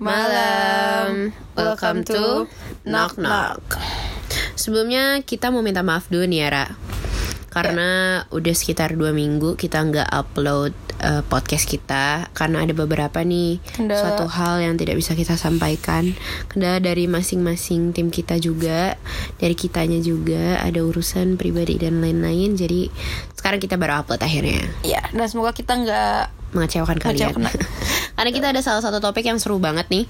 Malam. 0.00 1.28
Welcome 1.52 2.08
to 2.08 2.48
Knock 2.88 3.20
Knock. 3.20 3.60
Sebelumnya 4.56 5.20
kita 5.20 5.52
mau 5.52 5.60
minta 5.60 5.84
maaf 5.84 6.08
dulu 6.08 6.24
nih 6.24 6.40
ya, 6.40 6.48
Ra. 6.48 6.66
Karena 7.52 8.24
udah 8.32 8.54
sekitar 8.56 8.96
dua 8.96 9.12
minggu 9.12 9.60
kita 9.60 9.76
nggak 9.76 10.08
upload 10.08 10.72
uh, 11.04 11.20
podcast 11.28 11.68
kita 11.68 12.32
karena 12.32 12.64
ada 12.64 12.72
beberapa 12.72 13.20
nih 13.20 13.60
Kendala. 13.76 14.00
suatu 14.00 14.24
hal 14.24 14.64
yang 14.64 14.80
tidak 14.80 14.96
bisa 14.96 15.12
kita 15.12 15.36
sampaikan. 15.36 16.16
Kendala 16.48 16.80
dari 16.80 17.04
masing-masing 17.04 17.92
tim 17.92 18.08
kita 18.08 18.40
juga, 18.40 18.96
dari 19.36 19.52
kitanya 19.52 20.00
juga 20.00 20.64
ada 20.64 20.80
urusan 20.80 21.36
pribadi 21.36 21.76
dan 21.76 22.00
lain-lain. 22.00 22.56
Jadi 22.56 22.88
sekarang 23.36 23.60
kita 23.60 23.76
baru 23.76 24.00
upload 24.00 24.24
akhirnya 24.24 24.64
Ya, 24.80 25.04
dan 25.12 25.28
semoga 25.28 25.52
kita 25.52 25.76
nggak 25.76 26.39
mengecewakan 26.52 26.98
kalian. 26.98 27.34
Karena 28.16 28.30
kita 28.30 28.46
ada 28.52 28.60
salah 28.60 28.84
satu 28.84 29.00
topik 29.00 29.24
yang 29.24 29.40
seru 29.40 29.56
banget 29.56 29.88
nih, 29.88 30.04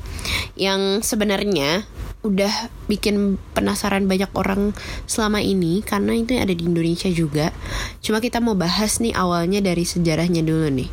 yang 0.59 0.99
sebenarnya 1.01 1.87
udah 2.21 2.53
bikin 2.85 3.41
penasaran 3.57 4.05
banyak 4.05 4.29
orang 4.37 4.77
selama 5.09 5.41
ini 5.41 5.81
karena 5.81 6.13
itu 6.13 6.37
ada 6.37 6.53
di 6.53 6.69
Indonesia 6.69 7.09
juga. 7.09 7.49
Cuma 8.05 8.21
kita 8.21 8.45
mau 8.45 8.53
bahas 8.53 9.01
nih 9.01 9.17
awalnya 9.17 9.65
dari 9.65 9.89
sejarahnya 9.89 10.45
dulu 10.45 10.69
nih. 10.69 10.91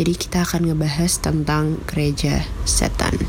Jadi 0.00 0.12
kita 0.16 0.48
akan 0.48 0.72
ngebahas 0.72 1.12
tentang 1.20 1.76
gereja 1.84 2.44
setan. 2.64 3.20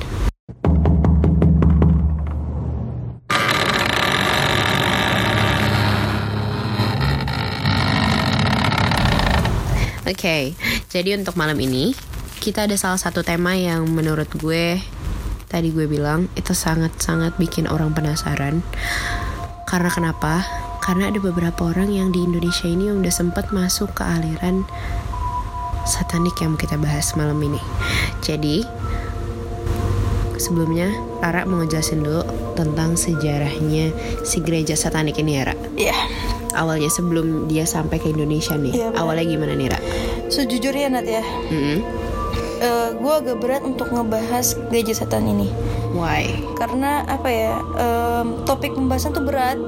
Oke, 10.08 10.56
jadi 10.88 11.20
untuk 11.20 11.36
malam 11.36 11.60
ini 11.60 11.92
kita 12.40 12.64
ada 12.64 12.80
salah 12.80 12.96
satu 12.96 13.28
tema 13.28 13.60
yang 13.60 13.84
menurut 13.92 14.32
gue 14.40 14.80
tadi 15.52 15.68
gue 15.76 15.84
bilang 15.84 16.32
itu 16.40 16.56
sangat-sangat 16.56 17.36
bikin 17.36 17.68
orang 17.68 17.92
penasaran. 17.92 18.64
Karena 19.68 19.92
kenapa? 19.92 20.48
Karena 20.80 21.12
ada 21.12 21.20
beberapa 21.20 21.76
orang 21.76 21.92
yang 21.92 22.16
di 22.16 22.24
Indonesia 22.24 22.72
ini 22.72 22.88
yang 22.88 23.04
udah 23.04 23.12
sempat 23.12 23.52
masuk 23.52 24.00
ke 24.00 24.04
aliran 24.08 24.64
satanik 25.84 26.40
yang 26.40 26.56
kita 26.56 26.80
bahas 26.80 27.12
malam 27.20 27.44
ini. 27.44 27.60
Jadi 28.24 28.64
sebelumnya 30.40 30.88
Rara 31.20 31.44
mau 31.44 31.60
ngejelasin 31.60 32.00
dulu 32.00 32.24
tentang 32.56 32.96
sejarahnya 32.96 33.92
si 34.24 34.40
gereja 34.40 34.80
satanik 34.80 35.20
ini 35.20 35.36
ya 35.36 35.52
Ra. 35.52 35.56
ya. 35.76 36.00
Awalnya 36.58 36.90
sebelum 36.90 37.46
dia 37.46 37.70
sampai 37.70 38.02
ke 38.02 38.10
Indonesia 38.10 38.58
nih. 38.58 38.74
Benar. 38.74 38.98
Awalnya 38.98 39.26
gimana 39.30 39.54
nih 39.54 39.68
Ra? 39.70 39.80
Sejujurnya 40.28 40.90
Nat 40.90 41.06
ya, 41.06 41.24
Mm-mm. 41.54 41.80
gue 42.98 43.14
agak 43.14 43.38
berat 43.38 43.62
untuk 43.62 43.94
ngebahas 43.94 44.58
gereja 44.74 44.98
setan 44.98 45.30
ini 45.30 45.46
Why? 45.94 46.34
karena 46.58 47.06
apa 47.06 47.30
ya 47.30 47.54
em, 47.78 48.42
topik 48.44 48.74
pembahasan 48.74 49.14
tuh 49.14 49.22
berat 49.22 49.62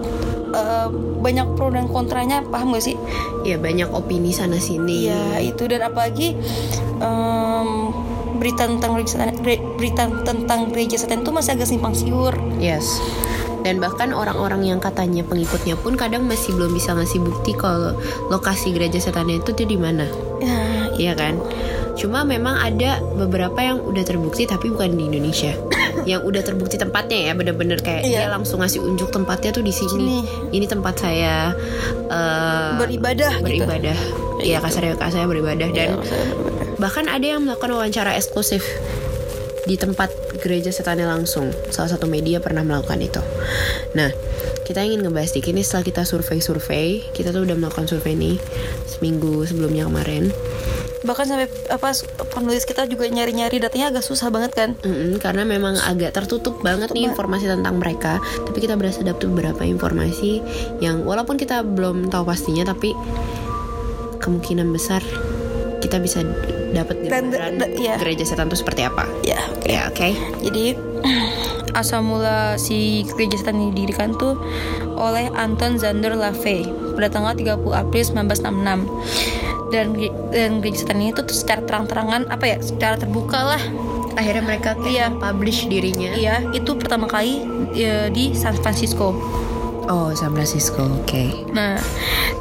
Em, 0.49 1.21
banyak 1.21 1.53
pro 1.53 1.69
dan 1.69 1.85
kontranya 1.85 2.41
paham 2.41 2.73
gak 2.73 2.81
sih? 2.81 2.97
Ya 3.45 3.61
banyak 3.61 3.85
opini 3.93 4.33
sana 4.33 4.57
sini. 4.57 5.05
Iya 5.05 5.45
itu 5.45 5.69
dan 5.69 5.85
apalagi 5.85 6.33
em, 6.97 7.69
berita 8.41 8.65
tentang 8.65 8.97
gereja 8.97 9.11
setan, 9.13 9.37
berita 9.77 10.09
tentang 10.25 10.73
gereja 10.73 10.97
setan 10.97 11.21
itu 11.21 11.29
masih 11.29 11.53
agak 11.53 11.69
simpang 11.69 11.93
siur. 11.93 12.33
Yes. 12.57 12.97
Dan 13.69 13.77
bahkan 13.77 14.09
orang-orang 14.17 14.65
yang 14.65 14.81
katanya 14.81 15.21
pengikutnya 15.21 15.77
pun 15.77 15.93
kadang 15.93 16.25
masih 16.25 16.57
belum 16.57 16.73
bisa 16.73 16.97
ngasih 16.97 17.21
bukti 17.21 17.53
kalau 17.53 17.93
lokasi 18.33 18.73
gereja 18.73 18.97
setannya 18.97 19.37
itu 19.37 19.53
tuh 19.53 19.69
di 19.69 19.77
mana. 19.77 20.09
Ya, 20.41 20.57
Iya 20.97 21.13
kan? 21.13 21.37
Cuma 21.93 22.25
memang 22.25 22.57
ada 22.57 22.97
beberapa 23.13 23.61
yang 23.61 23.85
udah 23.85 24.01
terbukti 24.01 24.49
tapi 24.49 24.73
bukan 24.73 24.97
di 24.97 25.05
Indonesia. 25.13 25.53
yang 26.09 26.25
udah 26.25 26.41
terbukti 26.41 26.81
tempatnya 26.81 27.29
ya 27.29 27.33
bener-bener 27.37 27.77
kayak 27.77 28.09
Iya. 28.09 28.25
dia 28.25 28.33
langsung 28.33 28.65
ngasih 28.65 28.81
unjuk 28.81 29.13
tempatnya 29.13 29.53
tuh 29.53 29.61
di 29.61 29.69
sini. 29.69 30.25
Ini 30.49 30.65
tempat 30.65 31.05
saya 31.05 31.53
eh, 32.09 32.73
beribadah, 32.81 33.37
gitu. 33.37 33.69
beribadah. 33.69 33.97
Iya 34.41 34.57
kasarnya 34.65 34.97
kasarnya 34.97 35.29
beribadah 35.29 35.69
dan 35.69 36.01
beribadah. 36.01 36.73
Bahkan 36.81 37.05
ada 37.05 37.25
yang 37.37 37.45
melakukan 37.45 37.69
wawancara 37.77 38.17
eksklusif 38.17 38.65
di 39.69 39.77
tempat 39.77 40.09
gereja 40.37 40.69
setannya 40.69 41.09
langsung. 41.09 41.49
Salah 41.73 41.97
satu 41.97 42.05
media 42.05 42.37
pernah 42.37 42.61
melakukan 42.61 43.01
itu. 43.01 43.21
Nah, 43.97 44.13
kita 44.67 44.85
ingin 44.85 45.01
ngebahas 45.01 45.33
dikit 45.33 45.49
nih 45.57 45.65
setelah 45.65 45.85
kita 45.89 46.01
survei-survei. 46.05 47.09
Kita 47.09 47.33
tuh 47.33 47.41
udah 47.41 47.57
melakukan 47.57 47.89
survei 47.89 48.13
nih 48.13 48.37
seminggu 48.85 49.47
sebelumnya 49.49 49.89
kemarin. 49.89 50.29
bahkan 50.99 51.23
sampai 51.23 51.47
apa 51.71 51.95
penulis 52.27 52.67
kita 52.67 52.83
juga 52.83 53.07
nyari-nyari 53.07 53.63
datanya 53.63 53.87
agak 53.87 54.03
susah 54.03 54.27
banget 54.27 54.51
kan 54.51 54.75
Mm-mm, 54.83 55.15
karena 55.23 55.47
memang 55.47 55.79
agak 55.79 56.11
tertutup 56.11 56.59
banget 56.59 56.91
nih 56.91 57.07
informasi 57.07 57.47
tentang 57.47 57.79
mereka. 57.79 58.19
Tapi 58.19 58.59
kita 58.59 58.75
berhasil 58.75 59.07
dapet 59.07 59.31
beberapa 59.31 59.63
informasi 59.63 60.43
yang 60.83 61.07
walaupun 61.07 61.39
kita 61.39 61.63
belum 61.63 62.11
tahu 62.11 62.27
pastinya, 62.27 62.67
tapi 62.67 62.91
kemungkinan 64.19 64.67
besar 64.75 64.99
kita 65.79 65.97
bisa 65.97 66.21
dapat 66.69 67.01
Dan- 67.01 67.31
gambaran 67.31 67.53
da- 67.57 67.71
iya. 67.71 67.95
gereja 67.95 68.23
setan 68.23 68.47
itu 68.47 68.57
seperti 68.57 68.83
apa. 68.83 69.07
ya 69.21 69.39
Ya, 69.63 69.87
oke. 69.87 70.09
jadi 70.41 70.75
asal 71.71 72.01
mula 72.01 72.55
si 72.55 73.01
gereja 73.07 73.37
setan 73.37 73.57
ini 73.57 73.71
didirikan 73.71 74.13
tuh 74.13 74.35
oleh 74.91 75.29
Anton 75.33 75.77
Zander 75.77 76.13
Lafay 76.13 76.65
pada 76.93 77.07
tanggal 77.07 77.33
30 77.33 77.55
April 77.71 78.03
1966 78.03 78.89
dan 79.69 79.93
dan 80.29 80.49
gereja 80.59 80.77
setan 80.79 80.97
ini 80.97 81.11
tuh 81.11 81.23
secara 81.27 81.61
terang-terangan 81.61 82.25
apa 82.27 82.45
ya 82.47 82.57
secara 82.59 82.97
terbuka 82.97 83.39
lah 83.47 83.61
akhirnya 84.11 84.43
mereka 84.43 84.73
kayak 84.75 85.13
Iya. 85.13 85.21
publish 85.21 85.59
dirinya 85.65 86.11
iya 86.11 86.41
itu 86.51 86.73
pertama 86.73 87.05
kali 87.05 87.45
ya, 87.71 88.09
di 88.09 88.33
San 88.33 88.57
Francisco 88.57 89.13
oh 89.89 90.13
San 90.13 90.31
Francisco 90.31 90.85
oke 90.85 91.49
Nah, 91.49 91.81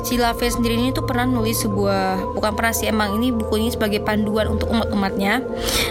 si 0.03 0.15
Lafay 0.15 0.49
sendiri 0.49 0.77
ini 0.77 0.91
tuh 0.91 1.03
pernah 1.03 1.25
nulis 1.25 1.59
sebuah 1.59 2.31
bukan 2.31 2.53
pernah 2.53 2.71
sih 2.71 2.87
emang 2.87 3.17
ini 3.17 3.29
buku 3.31 3.57
ini 3.57 3.69
sebagai 3.69 3.99
panduan 3.99 4.47
untuk 4.49 4.69
umat-umatnya. 4.69 5.41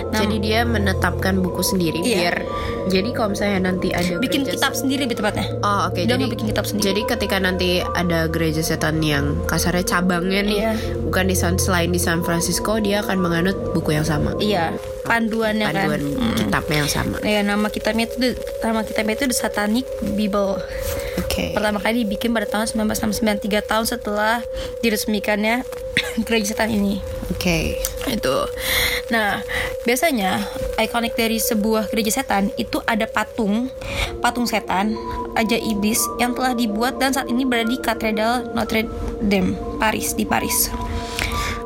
Nah, 0.08 0.20
jadi 0.20 0.36
dia 0.38 0.60
menetapkan 0.64 1.38
buku 1.38 1.60
sendiri 1.60 2.00
Iya. 2.00 2.16
biar 2.16 2.36
jadi 2.88 3.10
kalau 3.12 3.34
misalnya 3.34 3.60
nanti 3.68 3.92
ada 3.92 4.16
bikin 4.18 4.42
gereja- 4.42 4.56
kitab 4.56 4.72
sendiri 4.74 5.02
lebih 5.04 5.18
tepatnya. 5.18 5.46
oh 5.60 5.80
oke 5.88 5.98
Dia 5.98 6.08
jadi 6.08 6.24
ngebikin 6.24 6.48
kitab 6.48 6.64
sendiri. 6.64 6.86
jadi 6.88 7.02
ketika 7.10 7.38
nanti 7.38 7.70
ada 7.84 8.20
gereja 8.28 8.62
setan 8.62 9.02
yang 9.02 9.26
kasarnya 9.44 9.84
cabangnya 9.84 10.42
nih 10.42 10.60
Iya. 10.62 10.74
bukan 11.02 11.26
di 11.26 11.36
San 11.36 11.58
selain 11.58 11.90
di 11.90 12.00
San 12.00 12.22
Francisco 12.22 12.78
dia 12.78 13.02
akan 13.02 13.18
menganut 13.18 13.58
buku 13.74 13.92
yang 13.92 14.06
sama 14.06 14.38
Iya, 14.38 14.78
panduannya 15.08 15.68
kan. 15.72 15.76
panduan 15.88 16.02
kitabnya 16.36 16.78
yang 16.84 16.92
sama 16.92 17.18
Ya, 17.24 17.42
nama 17.42 17.68
kitabnya 17.68 18.06
itu 18.06 18.36
nama 18.62 18.84
kitabnya 18.84 19.16
itu 19.16 19.26
The 19.28 19.38
Satanic 19.38 19.88
Bible. 20.14 20.60
oke 21.18 21.46
Pertama 21.56 21.80
kali 21.80 22.04
dibikin 22.04 22.32
pada 22.32 22.46
tahun 22.46 22.68
1969, 22.70 23.44
tiga 23.44 23.60
tahun 23.64 23.88
setelah 23.88 24.44
diresmikannya 24.80 25.66
gereja 26.28 26.54
setan 26.54 26.70
ini. 26.70 27.02
oke 27.34 27.82
itu. 28.08 28.38
Nah, 29.10 29.44
biasanya 29.84 30.48
ikonik 30.80 31.14
dari 31.14 31.38
sebuah 31.38 31.92
gereja 31.92 32.22
setan 32.22 32.56
itu 32.56 32.80
ada 32.88 33.04
patung, 33.04 33.68
patung 34.24 34.48
setan, 34.48 34.96
aja 35.36 35.58
iblis 35.58 36.00
yang 36.18 36.32
telah 36.32 36.56
dibuat 36.56 36.98
dan 36.98 37.12
saat 37.12 37.28
ini 37.28 37.44
berada 37.44 37.68
di 37.68 37.78
Katedral 37.78 38.56
Notre 38.56 38.88
Dame, 39.20 39.54
Paris 39.78 40.16
di 40.16 40.24
Paris. 40.24 40.72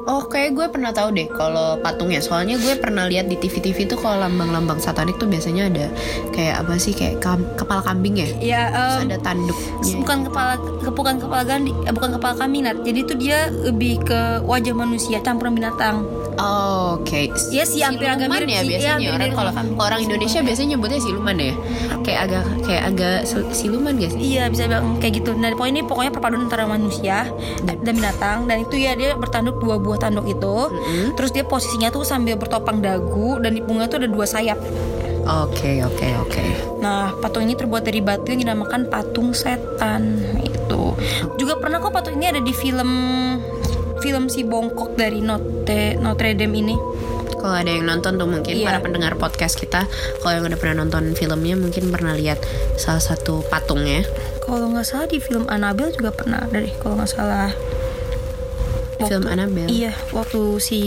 Oh, 0.04 0.26
kayak 0.26 0.58
gue 0.58 0.66
pernah 0.68 0.90
tahu 0.90 1.14
deh 1.14 1.30
kalau 1.30 1.78
patungnya. 1.78 2.18
Soalnya 2.18 2.58
gue 2.58 2.74
pernah 2.76 3.06
lihat 3.06 3.26
di 3.26 3.38
TV-TV 3.38 3.86
tuh 3.86 3.98
kalau 3.98 4.18
lambang-lambang 4.20 4.82
satanik 4.82 5.18
tuh 5.18 5.26
biasanya 5.26 5.70
ada 5.70 5.86
kayak 6.32 6.66
apa 6.66 6.74
sih 6.76 6.92
kayak 6.92 7.22
kam- 7.22 7.46
kepala 7.54 7.82
kambing 7.82 8.18
ya. 8.18 8.30
Ya, 8.42 8.64
Terus 8.68 8.96
em, 8.98 9.02
ada 9.08 9.18
tanduknya. 9.22 9.96
bukan 10.02 10.18
kepala 10.26 10.54
bukan 10.92 11.16
kepala 11.18 11.44
gandhi, 11.44 11.72
eh, 11.86 11.94
bukan 11.94 12.10
kepala 12.18 12.34
kambing, 12.36 12.62
Nat. 12.66 12.78
Jadi 12.82 13.00
itu 13.00 13.14
dia 13.14 13.40
lebih 13.52 14.02
ke 14.02 14.20
wajah 14.42 14.74
manusia 14.74 15.22
campuran 15.22 15.54
binatang. 15.54 16.02
Oh, 16.40 17.00
oke. 17.00 17.31
Iya 17.52 17.64
sih, 17.68 17.84
hampir 17.84 18.08
agak 18.08 18.31
mirip 18.31 18.47
ya 18.47 18.64
sih. 18.64 18.69
biasanya 18.72 18.80
Iya, 18.80 18.92
hampir 18.96 19.12
orang 19.12 19.31
kalau 19.36 19.52
orang 19.84 20.00
Indonesia 20.06 20.40
biasanya 20.40 20.68
nyebutnya 20.75 21.00
siluman 21.03 21.35
ya. 21.38 21.53
Kayak 22.02 22.20
agak 22.28 22.44
kayak 22.66 22.84
agak 22.88 23.17
sil- 23.28 23.52
siluman 23.52 23.94
gak 24.00 24.11
sih? 24.16 24.20
Iya 24.38 24.44
bisa 24.47 24.64
bilang 24.72 24.97
kayak 24.97 25.14
gitu. 25.22 25.35
Nah 25.35 25.52
pokoknya 25.53 25.73
ini 25.76 25.82
pokoknya 25.84 26.11
perpaduan 26.16 26.47
antara 26.47 26.64
manusia 26.66 27.28
dan 27.61 27.78
binatang 27.84 28.47
dan 28.47 28.58
itu 28.64 28.76
ya 28.79 28.96
dia 28.96 29.14
bertanduk 29.14 29.59
dua 29.59 29.76
buah 29.78 30.00
tanduk 30.02 30.26
itu. 30.29 30.58
Mm-mm. 30.72 31.20
Terus 31.20 31.32
dia 31.35 31.44
posisinya 31.44 31.91
tuh 31.91 32.08
sambil 32.08 32.40
bertopang 32.40 32.79
dagu 32.79 33.38
dan 33.44 33.53
di 33.53 33.61
punggungnya 33.61 33.91
tuh 33.91 34.00
ada 34.02 34.09
dua 34.09 34.26
sayap. 34.26 34.58
Oke, 35.22 35.85
oke, 35.85 36.08
oke. 36.26 36.44
Nah 36.82 37.14
patung 37.22 37.46
ini 37.46 37.53
terbuat 37.53 37.85
dari 37.85 38.02
batu 38.02 38.34
yang 38.34 38.41
dinamakan 38.41 38.90
patung 38.90 39.38
setan 39.38 40.17
itu. 40.41 40.97
Juga 41.38 41.61
pernah 41.61 41.78
kok 41.78 41.94
patung 41.94 42.17
ini 42.17 42.34
ada 42.34 42.41
di 42.41 42.50
film 42.50 42.90
film 44.02 44.28
si 44.28 44.42
bongkok 44.42 44.98
dari 44.98 45.22
Notre 45.22 45.96
Notre 45.96 46.34
Dame 46.34 46.58
ini. 46.58 46.76
Kalau 47.32 47.58
ada 47.58 47.74
yang 47.74 47.90
nonton 47.90 48.22
tuh 48.22 48.30
mungkin 48.30 48.53
Iya. 48.53 48.70
para 48.70 48.80
pendengar 48.82 49.18
podcast 49.18 49.58
kita, 49.58 49.90
kalau 50.22 50.34
yang 50.36 50.46
udah 50.46 50.59
pernah 50.62 50.86
nonton 50.86 51.14
filmnya 51.14 51.58
mungkin 51.58 51.90
pernah 51.90 52.14
lihat 52.14 52.38
salah 52.78 53.02
satu 53.02 53.42
patungnya. 53.42 54.06
Kalau 54.42 54.70
nggak 54.70 54.86
salah 54.86 55.06
di 55.06 55.18
film 55.18 55.50
Annabelle 55.50 55.90
juga 55.90 56.14
pernah 56.14 56.46
dari 56.46 56.70
kalau 56.78 57.02
nggak 57.02 57.09
salah. 57.09 57.50
film 59.02 59.26
Annabelle. 59.26 59.66
Iya, 59.66 59.98
waktu 60.14 60.62
si 60.62 60.80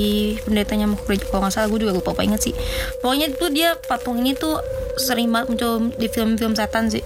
pendetanya 0.47 0.87
mau 0.87 0.95
ke 0.95 1.03
gereja 1.03 1.27
kalau 1.27 1.43
nggak 1.43 1.55
salah 1.59 1.67
gue 1.67 1.83
juga 1.83 1.99
lupa 1.99 2.15
apa 2.15 2.23
inget 2.23 2.47
sih. 2.47 2.55
Pokoknya 3.03 3.27
itu 3.27 3.51
dia 3.51 3.75
patung 3.75 4.23
ini 4.23 4.39
tuh 4.39 4.63
sering 4.95 5.35
banget 5.35 5.51
muncul 5.51 5.91
di 5.99 6.07
film-film 6.07 6.55
setan 6.55 6.95
sih. 6.95 7.03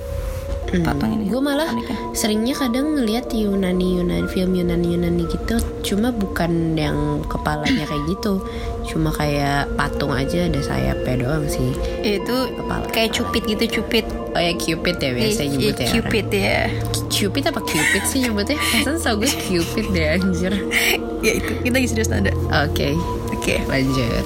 Patung 0.68 1.10
ini. 1.10 1.24
Gue 1.26 1.40
malah 1.40 1.70
ya. 1.72 1.96
seringnya 2.12 2.52
kadang 2.52 2.92
ngeliat 2.94 3.28
Yunani 3.28 3.96
Yunani 3.96 4.28
film 4.28 4.52
Yunani 4.52 4.94
Yunani 4.94 5.24
gitu, 5.26 5.56
cuma 5.82 6.10
bukan 6.10 6.74
yang 6.74 6.96
kepalanya 7.24 7.84
kayak 7.84 8.04
gitu, 8.06 8.44
cuma 8.84 9.08
kayak 9.10 9.64
patung 9.74 10.12
aja 10.12 10.44
ada 10.44 10.60
sayapnya 10.60 11.24
doang 11.24 11.44
sih. 11.44 11.72
Itu 12.00 12.52
Kepala. 12.52 12.84
kayak 12.88 13.10
cupid 13.12 13.42
gitu, 13.46 13.64
cupid. 13.80 14.04
Oh 14.28 14.40
ya 14.40 14.52
Cupid 14.54 14.96
ya 14.98 15.10
biasa 15.10 15.40
Iya, 15.40 15.50
nyebutnya. 15.50 15.86
orang. 15.88 15.94
Cupid 15.96 16.26
ya. 16.30 16.60
Cupid 17.08 17.42
apa 17.48 17.60
Cupid 17.64 18.02
sih 18.04 18.18
nyebutnya? 18.22 18.56
Pesan 18.60 18.96
tau 19.00 19.14
gue 19.16 19.30
Cupid 19.30 19.86
deh 19.90 20.06
anjir. 20.14 20.52
ya 21.26 21.32
itu 21.32 21.50
kita 21.64 21.74
lagi 21.74 21.88
serius 21.88 22.12
nada. 22.12 22.30
Oke, 22.62 22.92
Oke. 23.32 23.56
lanjut. 23.66 24.24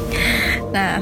Nah, 0.74 0.98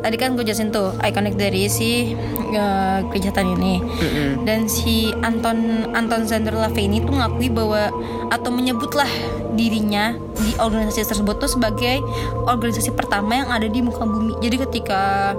tadi 0.00 0.16
kan 0.20 0.36
gue 0.36 0.44
jelasin 0.44 0.72
tuh 0.72 0.92
ikonik 1.00 1.36
dari 1.38 1.68
si 1.70 2.16
uh, 2.56 3.00
gereja 3.10 3.32
setan 3.32 3.56
ini. 3.56 3.80
Mm-mm. 3.80 4.44
Dan 4.44 4.70
si 4.70 5.12
Anton 5.20 5.90
Anton 5.92 6.24
Zander 6.28 6.54
LaVey 6.54 6.86
ini 6.88 7.02
tuh 7.02 7.16
ngakui 7.16 7.48
bahwa 7.50 7.90
atau 8.30 8.50
menyebutlah 8.52 9.08
dirinya 9.56 10.14
di 10.36 10.52
organisasi 10.60 11.16
tersebut 11.16 11.40
tuh 11.40 11.50
sebagai 11.50 12.04
organisasi 12.44 12.92
pertama 12.92 13.40
yang 13.44 13.48
ada 13.48 13.66
di 13.66 13.80
muka 13.80 14.04
bumi. 14.04 14.36
Jadi 14.44 14.56
ketika 14.68 15.32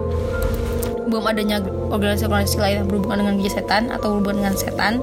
belum 1.07 1.23
adanya 1.23 1.63
organisasi-organisasi 1.63 2.59
lain 2.59 2.75
yang 2.83 2.87
berhubungan 2.91 3.17
dengan 3.23 3.33
gereja 3.39 3.63
setan 3.63 3.87
atau 3.95 4.19
berhubungan 4.19 4.43
dengan 4.43 4.55
setan, 4.59 4.93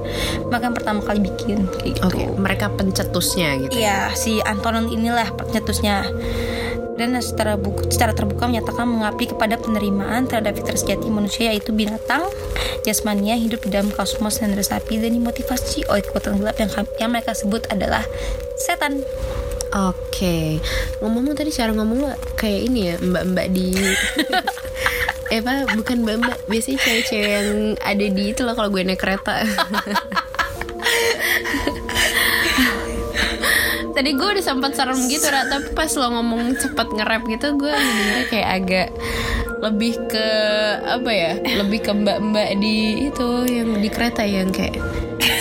maka 0.53 0.69
yang 0.69 0.77
pertama 0.77 0.99
kali 1.01 1.19
bikin 1.25 1.65
kayak 1.81 1.97
gitu. 1.97 2.05
Oke, 2.05 2.23
mereka 2.37 2.69
pencetusnya 2.69 3.57
gitu. 3.65 3.73
Iya, 3.81 4.13
si 4.13 4.37
Antonin 4.45 4.85
inilah 4.93 5.33
pencetusnya. 5.33 6.05
Dan 6.95 7.11
secara 7.19 7.59
buku, 7.59 7.91
secara 7.91 8.15
terbuka 8.15 8.47
menyatakan 8.47 8.87
mengabdi 8.87 9.35
kepada 9.35 9.59
penerimaan 9.59 10.31
terhadap 10.31 10.55
fitrah 10.55 10.79
sejati 10.79 11.11
manusia 11.11 11.51
yaitu 11.51 11.75
binatang, 11.75 12.23
jasmania 12.87 13.35
hidup 13.35 13.63
di 13.67 13.75
dalam 13.75 13.91
kosmos 13.91 14.39
dan 14.39 14.55
resapi 14.55 15.03
dan 15.03 15.11
dimotivasi 15.11 15.87
oleh 15.91 16.01
kekuatan 16.03 16.39
gelap 16.39 16.55
yang, 16.55 16.71
yang 16.99 17.11
mereka 17.11 17.35
sebut 17.35 17.67
adalah 17.67 18.07
setan. 18.55 19.03
Oke, 19.75 20.63
ngomong 21.03 21.35
tadi 21.35 21.51
cara 21.51 21.75
ngomong 21.75 22.07
lo 22.07 22.15
kayak 22.39 22.61
ini 22.71 22.79
ya 22.87 22.95
mbak-mbak 22.95 23.47
di 23.51 23.75
eh 25.33 25.41
apa 25.43 25.67
bukan 25.75 26.05
mbak-mbak 26.05 26.39
biasanya 26.47 26.79
cewek-cewek 26.79 27.27
yang 27.27 27.49
ada 27.81 28.05
di 28.07 28.23
itu 28.31 28.47
loh 28.47 28.55
kalau 28.55 28.71
gue 28.71 28.87
naik 28.87 29.01
kereta. 29.03 29.43
tadi 33.95 34.09
gue 34.11 34.27
udah 34.29 34.43
sempat 34.43 34.71
serem 34.73 34.99
gitu 35.05 35.25
Ra, 35.25 35.47
tapi 35.47 35.71
pas 35.71 35.87
lo 35.89 36.07
ngomong 36.11 36.53
cepet 36.53 36.87
nge-rap 36.91 37.23
gitu 37.25 37.47
gue 37.55 37.71
dengernya 37.71 38.25
kayak 38.27 38.49
agak 38.53 38.87
lebih 39.57 39.95
ke 40.05 40.27
apa 40.85 41.09
ya 41.09 41.31
lebih 41.57 41.79
ke 41.81 41.91
mbak-mbak 41.91 42.59
di 42.59 42.77
itu 43.07 43.27
yang 43.45 43.71
di 43.73 43.87
kereta 43.87 44.21
yang 44.21 44.51
kayak 44.51 44.77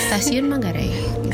stasiun 0.06 0.46
Manggarai 0.46 0.88
gitu. 0.88 1.28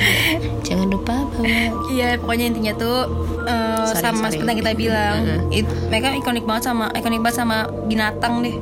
jangan 0.65 0.89
lupa 0.89 1.15
bawa 1.29 1.47
Iya, 1.89 2.17
pokoknya 2.17 2.47
intinya 2.49 2.73
tuh 2.75 2.99
eh, 3.45 3.85
Sorry, 3.87 4.01
sama 4.01 4.17
sorry. 4.25 4.33
seperti 4.33 4.49
yang 4.49 4.61
kita 4.61 4.73
bilang, 4.75 5.17
it- 5.51 5.75
mereka 5.87 6.09
ikonik 6.15 6.45
banget 6.45 6.65
sama 6.65 6.89
ikonik 6.93 7.21
banget 7.21 7.37
sama 7.37 7.57
binatang 7.85 8.41
deh. 8.41 8.57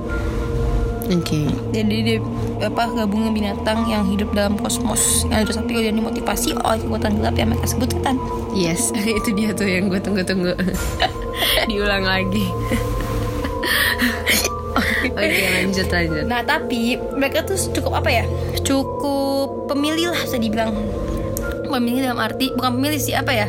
Oke 1.08 1.40
Jadi 1.72 1.96
dia 2.05 2.19
apa 2.58 2.90
gabungnya 2.90 3.31
binatang 3.31 3.87
yang 3.87 4.05
hidup 4.10 4.34
dalam 4.34 4.58
kosmos 4.58 5.25
yang 5.31 5.46
terus 5.46 5.56
tapi 5.58 5.78
dan 5.78 5.96
dimotivasi 5.96 6.58
oleh 6.58 6.78
kekuatan 6.82 7.22
gelap 7.22 7.34
yang 7.38 7.49
mereka 7.55 7.70
sebut 7.70 7.88
setan. 7.94 8.16
Yes, 8.50 8.90
itu 9.22 9.31
dia 9.32 9.55
tuh 9.55 9.69
yang 9.69 9.87
gue 9.87 10.00
tunggu-tunggu. 10.02 10.58
Diulang 11.70 12.02
lagi. 12.02 12.50
Oke, 15.19 15.43
lanjut 15.55 15.87
lanjut. 15.90 16.25
Nah 16.26 16.40
tapi 16.43 16.99
mereka 17.14 17.46
tuh 17.46 17.58
cukup 17.75 18.02
apa 18.02 18.10
ya? 18.10 18.25
Cukup 18.62 19.70
pemilih 19.70 20.14
lah 20.14 20.20
bisa 20.22 20.38
dibilang 20.38 20.75
Pemilih 21.69 22.00
dalam 22.00 22.20
arti 22.22 22.49
bukan 22.56 22.81
pemilih 22.81 23.00
sih 23.00 23.12
apa 23.12 23.28
ya? 23.34 23.46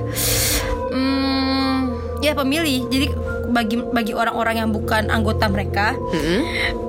Hmm, 0.92 1.96
ya 2.20 2.36
pemilih. 2.36 2.90
Jadi 2.92 3.08
bagi 3.50 3.82
bagi 3.82 4.14
orang-orang 4.14 4.56
yang 4.62 4.70
bukan 4.70 5.10
anggota 5.10 5.50
mereka, 5.50 5.98
Mm-mm. 5.98 6.40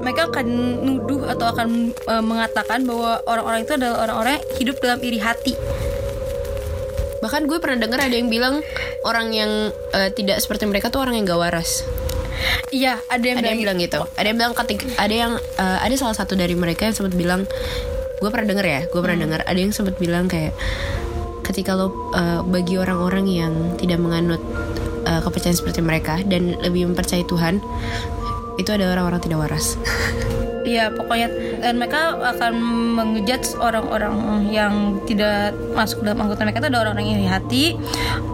mereka 0.04 0.28
akan 0.28 0.46
nuduh 0.84 1.28
atau 1.32 1.46
akan 1.50 1.92
e, 1.96 2.14
mengatakan 2.20 2.84
bahwa 2.84 3.20
orang-orang 3.24 3.64
itu 3.64 3.72
adalah 3.76 4.08
orang-orang 4.08 4.32
yang 4.38 4.46
hidup 4.60 4.76
dalam 4.80 5.00
iri 5.00 5.18
hati. 5.20 5.54
Bahkan 7.20 7.44
gue 7.44 7.58
pernah 7.60 7.84
dengar 7.84 8.00
ada 8.00 8.16
yang 8.16 8.32
bilang 8.32 8.64
orang 9.04 9.32
yang 9.36 9.50
eh, 9.92 10.08
tidak 10.12 10.40
seperti 10.40 10.64
mereka 10.64 10.88
tuh 10.88 11.04
orang 11.04 11.20
yang 11.20 11.28
gak 11.28 11.40
waras. 11.40 11.84
Iya, 12.72 12.96
ada 13.12 13.20
yang 13.20 13.38
Ada 13.44 13.52
yang 13.52 13.60
bilang 13.60 13.76
bilang 13.76 13.84
gitu. 13.84 14.00
Ada 14.16 14.26
yang 14.32 14.38
bilang 14.40 14.54
ketika 14.56 14.84
ada 14.96 15.14
yang 15.14 15.32
eh, 15.36 15.78
ada 15.84 15.94
salah 16.00 16.16
satu 16.16 16.32
dari 16.32 16.56
mereka 16.56 16.88
yang 16.88 16.96
sempat 16.96 17.12
bilang 17.12 17.44
gue 18.20 18.28
pernah 18.32 18.52
denger 18.52 18.66
ya, 18.66 18.80
gue 18.88 19.00
pernah 19.00 19.18
dengar 19.20 19.40
ada 19.44 19.58
yang 19.60 19.72
sempat 19.72 20.00
bilang 20.00 20.28
kayak 20.28 20.56
ketika 21.44 21.76
lo 21.76 21.92
eh, 22.16 22.40
bagi 22.48 22.80
orang-orang 22.80 23.26
yang 23.28 23.52
tidak 23.76 24.00
menganut 24.00 24.40
eh, 25.10 25.20
kepercayaan 25.20 25.58
seperti 25.58 25.82
mereka 25.82 26.22
dan 26.22 26.54
lebih 26.62 26.86
mempercayai 26.94 27.26
Tuhan 27.26 27.58
itu 28.56 28.70
ada 28.70 28.92
orang-orang 28.94 29.20
tidak 29.24 29.38
waras. 29.42 29.74
Iya 30.60 30.92
pokoknya 30.92 31.28
dan 31.64 31.80
mereka 31.80 32.20
akan 32.20 32.52
mengejudge 32.94 33.56
orang-orang 33.56 34.44
yang 34.52 35.00
tidak 35.08 35.56
masuk 35.72 36.04
dalam 36.04 36.20
anggota 36.20 36.44
mereka 36.44 36.60
itu 36.62 36.68
ada 36.68 36.78
orang-orang 36.84 37.06
yang 37.08 37.18
iri 37.24 37.28
hati, 37.32 37.64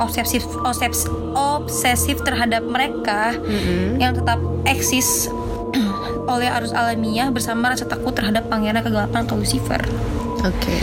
obsesif, 0.03 0.43
obsesif, 0.67 1.07
obsesif 1.39 2.19
terhadap 2.27 2.67
mereka 2.67 3.39
yang 3.97 4.13
tetap 4.13 4.43
eksis 4.67 5.31
oleh 6.33 6.51
arus 6.51 6.75
alamiah 6.75 7.31
bersama 7.31 7.71
rasa 7.71 7.87
takut 7.87 8.13
terhadap 8.13 8.51
pangeran 8.51 8.83
kegelapan 8.83 9.23
atau 9.23 9.39
Lucifer. 9.39 9.81
Oke. 10.43 10.77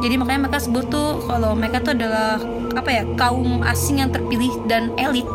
Jadi 0.00 0.14
makanya 0.16 0.48
mereka 0.48 0.60
sebut 0.62 0.84
tuh 0.88 1.20
kalau 1.24 1.56
mereka 1.56 1.80
tuh 1.80 1.92
adalah 1.96 2.40
apa 2.74 2.90
ya 2.90 3.02
kaum 3.18 3.62
asing 3.66 4.02
yang 4.02 4.10
terpilih 4.10 4.52
dan 4.70 4.94
elit. 4.94 5.26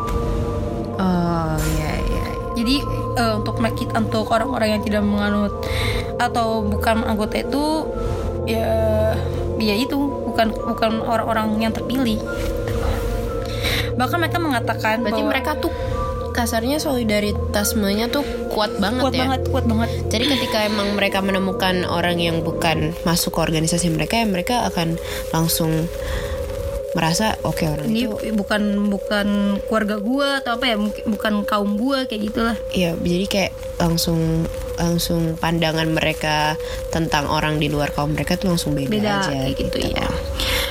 Oh 0.96 1.56
iya 1.76 1.92
iya. 2.08 2.26
Jadi 2.56 2.76
eh, 3.16 3.32
untuk 3.36 3.60
mereka 3.60 3.96
untuk 3.96 4.26
orang-orang 4.32 4.78
yang 4.78 4.82
tidak 4.82 5.02
menganut 5.04 5.52
atau 6.16 6.64
bukan 6.64 7.04
anggota 7.04 7.44
itu 7.44 7.64
ya 8.48 8.68
ya 9.60 9.74
itu 9.76 9.96
bukan 9.96 10.52
bukan 10.52 10.92
orang-orang 11.04 11.60
yang 11.60 11.72
terpilih. 11.72 12.20
Bahkan 13.96 14.16
mereka 14.20 14.38
mengatakan 14.40 15.00
Berarti 15.00 15.20
bahwa 15.24 15.32
mereka 15.32 15.52
tuh 15.56 15.72
kasarnya 16.36 16.76
solidaritasmenya 16.76 18.12
tuh 18.12 18.20
kuat 18.52 18.76
banget 18.76 19.08
kuat 19.08 19.14
ya. 19.16 19.24
banget, 19.24 19.40
kuat 19.48 19.64
banget. 19.64 19.90
Jadi 20.12 20.24
ketika 20.36 20.68
emang 20.68 20.92
mereka 20.92 21.24
menemukan 21.24 21.88
orang 21.88 22.20
yang 22.20 22.44
bukan 22.44 22.92
masuk 23.08 23.40
ke 23.40 23.40
organisasi 23.40 23.88
mereka, 23.88 24.20
ya 24.20 24.28
mereka 24.28 24.68
akan 24.68 25.00
langsung 25.32 25.88
merasa 26.96 27.36
oke 27.44 27.68
orang 27.68 27.92
Ini 27.92 28.08
itu 28.08 28.32
bukan 28.32 28.88
bukan 28.88 29.60
keluarga 29.68 30.00
gua 30.00 30.40
atau 30.40 30.56
apa 30.56 30.64
ya, 30.64 30.76
mungkin 30.80 31.04
bukan 31.12 31.32
kaum 31.44 31.76
gua 31.76 32.08
kayak 32.08 32.32
gitulah. 32.32 32.56
ya 32.72 32.96
jadi 32.96 33.26
kayak 33.28 33.52
langsung 33.76 34.48
langsung 34.80 35.36
pandangan 35.36 35.88
mereka 35.92 36.56
tentang 36.88 37.28
orang 37.28 37.60
di 37.60 37.68
luar 37.68 37.92
kaum 37.92 38.12
mereka 38.12 38.40
tuh 38.40 38.52
langsung 38.52 38.72
beda, 38.72 38.88
beda 38.88 39.10
aja 39.24 39.32
kayak 39.32 39.56
gitu, 39.56 39.78
ya 39.92 40.08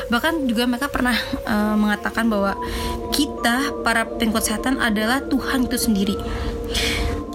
bahkan 0.05 0.45
juga 0.45 0.69
mereka 0.69 0.89
pernah 0.89 1.17
eh, 1.45 1.75
mengatakan 1.77 2.29
bahwa 2.29 2.53
kita 3.09 3.73
para 3.81 4.05
pengikut 4.05 4.45
setan 4.45 4.77
adalah 4.77 5.25
Tuhan 5.25 5.65
itu 5.65 5.77
sendiri 5.77 6.17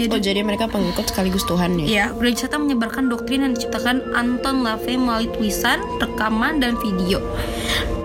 jadi 0.01 0.17
Oh 0.17 0.23
jadi 0.23 0.41
mereka 0.41 0.65
pengikut 0.65 1.13
sekaligus 1.13 1.45
Tuhan 1.45 1.77
ya? 1.77 1.85
Ya, 1.85 2.05
gereja 2.17 2.49
setan 2.49 2.65
menyebarkan 2.65 3.13
doktrin 3.13 3.45
yang 3.45 3.53
diciptakan 3.53 4.17
Anton 4.17 4.65
LaVey 4.65 4.97
melalui 4.97 5.29
tulisan, 5.29 5.85
rekaman, 6.01 6.57
dan 6.57 6.81
video. 6.81 7.21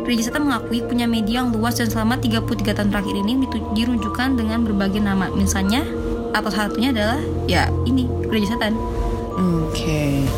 Gereja 0.05 0.21
setan 0.23 0.45
mengakui 0.45 0.79
punya 0.79 1.03
media 1.03 1.41
yang 1.41 1.49
luas 1.49 1.75
dan 1.75 1.89
selama 1.89 2.15
33 2.15 2.45
tahun 2.71 2.89
terakhir 2.89 3.15
ini 3.17 3.41
dirujukan 3.73 4.37
dengan 4.37 4.61
berbagai 4.61 5.01
nama. 5.01 5.27
Misalnya, 5.27 5.81
atau 6.29 6.47
satunya 6.47 6.93
adalah 6.93 7.17
ya 7.45 7.67
ini, 7.83 8.05
gereja 8.23 8.53
setan. 8.53 8.77
Oke. 9.35 10.29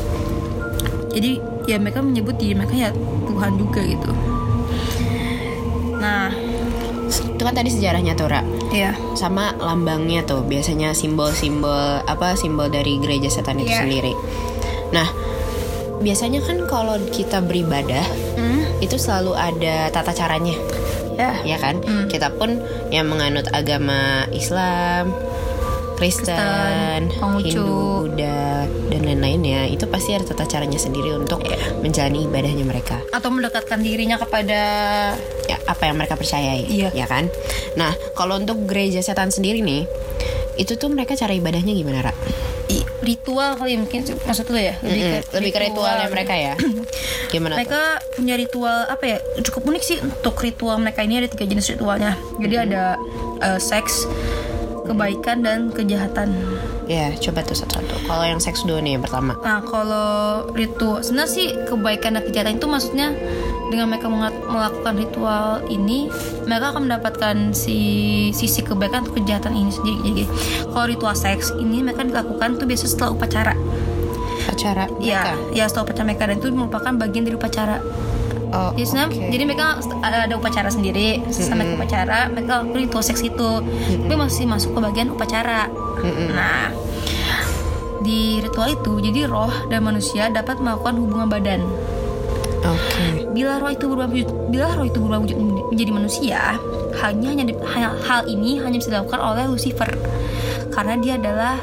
Jadi 1.12 1.32
ya 1.66 1.76
mereka 1.78 2.00
menyebut 2.00 2.38
diri 2.38 2.56
mereka 2.56 2.74
ya 2.74 2.90
Tuhan 3.28 3.52
juga 3.56 3.82
gitu. 3.84 4.12
Nah, 5.98 6.32
Itu 7.08 7.40
kan 7.40 7.54
tadi 7.54 7.70
sejarahnya 7.70 8.14
tuh 8.14 8.28
Ra. 8.28 8.42
ya. 8.68 8.92
sama 9.14 9.56
lambangnya 9.56 10.22
tuh 10.22 10.44
biasanya 10.44 10.92
simbol-simbol 10.92 11.72
apa 12.04 12.36
simbol 12.36 12.68
dari 12.68 13.00
gereja 13.00 13.30
setan 13.30 13.58
itu 13.58 13.70
Iya. 13.70 13.80
sendiri. 13.80 14.12
Nah, 14.92 15.08
biasanya 16.00 16.42
kan 16.42 16.64
kalau 16.66 16.96
kita 17.08 17.40
beribadah 17.40 18.06
Hmm, 18.34 18.62
itu 18.80 18.96
selalu 18.96 19.34
ada 19.34 19.90
tata 19.90 20.12
caranya, 20.12 20.54
ya. 21.14 21.32
ya 21.44 21.58
kan? 21.58 21.82
Hmm. 21.82 22.06
Kita 22.06 22.30
pun 22.32 22.62
yang 22.90 23.08
menganut 23.08 23.50
agama 23.50 24.30
Islam 24.30 25.12
Kristen. 25.98 27.10
Hindu, 27.42 28.06
Buddha, 28.06 28.70
dan 28.88 29.02
lain-lainnya 29.02 29.66
itu 29.66 29.90
pasti 29.90 30.14
ada 30.14 30.24
tata 30.24 30.46
caranya 30.46 30.78
sendiri 30.78 31.18
untuk 31.18 31.42
Iya. 31.42 31.58
menjalani 31.82 32.24
ibadahnya 32.24 32.62
mereka. 32.64 33.02
atau 33.10 33.34
mendekatkan 33.34 33.82
dirinya 33.82 34.16
kepada 34.16 34.62
Ya, 35.48 35.58
apa 35.64 35.88
yang 35.88 35.98
mereka 35.98 36.14
percayai, 36.14 36.70
Iya. 36.70 36.94
ya 36.94 37.08
kan? 37.08 37.32
Nah, 37.74 37.96
kalau 38.14 38.38
untuk 38.38 38.68
gereja 38.68 39.00
setan 39.00 39.32
sendiri 39.32 39.64
nih, 39.64 39.90
itu 40.54 40.76
tuh 40.76 40.92
mereka 40.92 41.16
cara 41.16 41.32
ibadahnya 41.32 41.72
gimana, 41.72 42.04
Ra? 42.04 42.14
Ritual 43.08 43.56
kali 43.56 43.74
ya, 43.74 43.80
mungkin 43.80 44.00
maksud 44.04 44.46
lu 44.48 44.60
ya 44.60 44.76
lebih 44.84 45.00
Mm-mm, 45.02 45.22
ke 45.24 45.36
lebih 45.40 45.52
ke 45.52 45.60
ritualnya 45.66 46.08
mereka 46.08 46.34
ya. 46.36 46.54
Gimana 47.32 47.52
tuh? 47.52 47.58
mereka 47.58 47.82
punya 48.14 48.36
ritual 48.36 48.78
apa 48.86 49.04
ya 49.08 49.18
cukup 49.42 49.62
unik 49.66 49.84
sih 49.84 49.98
untuk 49.98 50.36
ritual 50.38 50.76
mereka 50.78 51.02
ini 51.02 51.20
ada 51.20 51.28
tiga 51.28 51.46
jenis 51.46 51.72
ritualnya 51.72 52.14
jadi 52.38 52.56
ada 52.64 52.84
eh, 53.40 53.58
seks 53.58 54.04
kebaikan 54.84 55.44
dan 55.44 55.60
kejahatan 55.70 56.32
Ya, 56.88 57.12
coba 57.20 57.44
tuh 57.44 57.52
satu-satu. 57.52 58.08
Kalau 58.08 58.24
yang 58.24 58.40
seks 58.40 58.64
dulu 58.64 58.80
nih 58.80 58.96
yang 58.96 59.04
pertama. 59.04 59.36
nah 59.44 59.60
kalau 59.60 60.48
ritual 60.56 61.04
sebenarnya 61.04 61.28
sih 61.28 61.48
kebaikan 61.68 62.16
dan 62.16 62.24
kejahatan 62.24 62.56
itu 62.56 62.64
maksudnya 62.64 63.08
dengan 63.68 63.88
mereka 63.88 64.08
melakukan 64.08 64.94
ritual 64.96 65.48
ini 65.68 66.08
mereka 66.44 66.72
akan 66.72 66.88
mendapatkan 66.88 67.36
si 67.52 67.78
sisi 68.32 68.62
kebaikan 68.62 69.04
atau 69.04 69.14
kejahatan 69.14 69.54
ini 69.54 69.70
sendiri 69.70 69.98
jadi 70.02 70.24
kalau 70.68 70.86
ritual 70.88 71.14
seks 71.14 71.52
ini 71.54 71.82
mereka 71.82 72.02
dilakukan 72.02 72.56
tuh 72.56 72.66
biasanya 72.66 72.92
setelah 72.92 73.12
upacara 73.12 73.54
Acara 74.48 74.88
Ya, 74.98 75.20
mereka. 75.20 75.32
ya 75.52 75.64
setelah 75.68 75.84
upacara 75.86 76.06
mereka 76.06 76.24
dan 76.26 76.36
itu 76.38 76.48
merupakan 76.50 76.92
bagian 76.96 77.24
dari 77.28 77.36
upacara. 77.36 77.78
Oh, 78.48 78.72
Jadi, 78.72 78.86
sebenarnya- 78.88 79.12
oke. 79.12 79.28
jadi 79.28 79.44
mereka 79.44 79.66
ada, 80.00 80.34
upacara 80.34 80.70
sendiri. 80.72 81.20
Sampai 81.28 81.68
ke 81.68 81.74
upacara, 81.76 82.20
mereka 82.32 82.64
ritual 82.64 83.04
seks 83.04 83.20
itu. 83.22 83.52
Tapi 84.00 84.16
masih 84.16 84.48
masuk 84.48 84.72
ke 84.72 84.80
bagian 84.80 85.12
upacara. 85.12 85.68
Nah, 86.32 86.72
di 88.00 88.40
ritual 88.40 88.72
itu, 88.72 89.04
jadi 89.04 89.28
roh 89.28 89.52
dan 89.68 89.84
manusia 89.84 90.32
dapat 90.32 90.58
melakukan 90.58 90.96
hubungan 90.96 91.28
badan. 91.28 91.62
Oke. 92.60 93.06
Bila 93.30 93.58
roh 93.58 93.70
itu 93.70 93.86
berubah 93.86 94.08
wujud, 94.08 94.26
bila 94.50 94.72
roh 94.72 94.84
itu 94.84 94.98
berubah 94.98 95.20
wujud 95.20 95.38
menjadi 95.68 95.92
manusia, 95.92 96.40
hanya 96.98 97.30
hanya 97.32 97.54
hal, 98.00 98.26
ini 98.26 98.58
hanya 98.58 98.76
bisa 98.76 98.90
dilakukan 98.90 99.20
oleh 99.20 99.46
Lucifer 99.46 99.90
karena 100.70 100.94
dia 100.96 101.14
adalah 101.16 101.58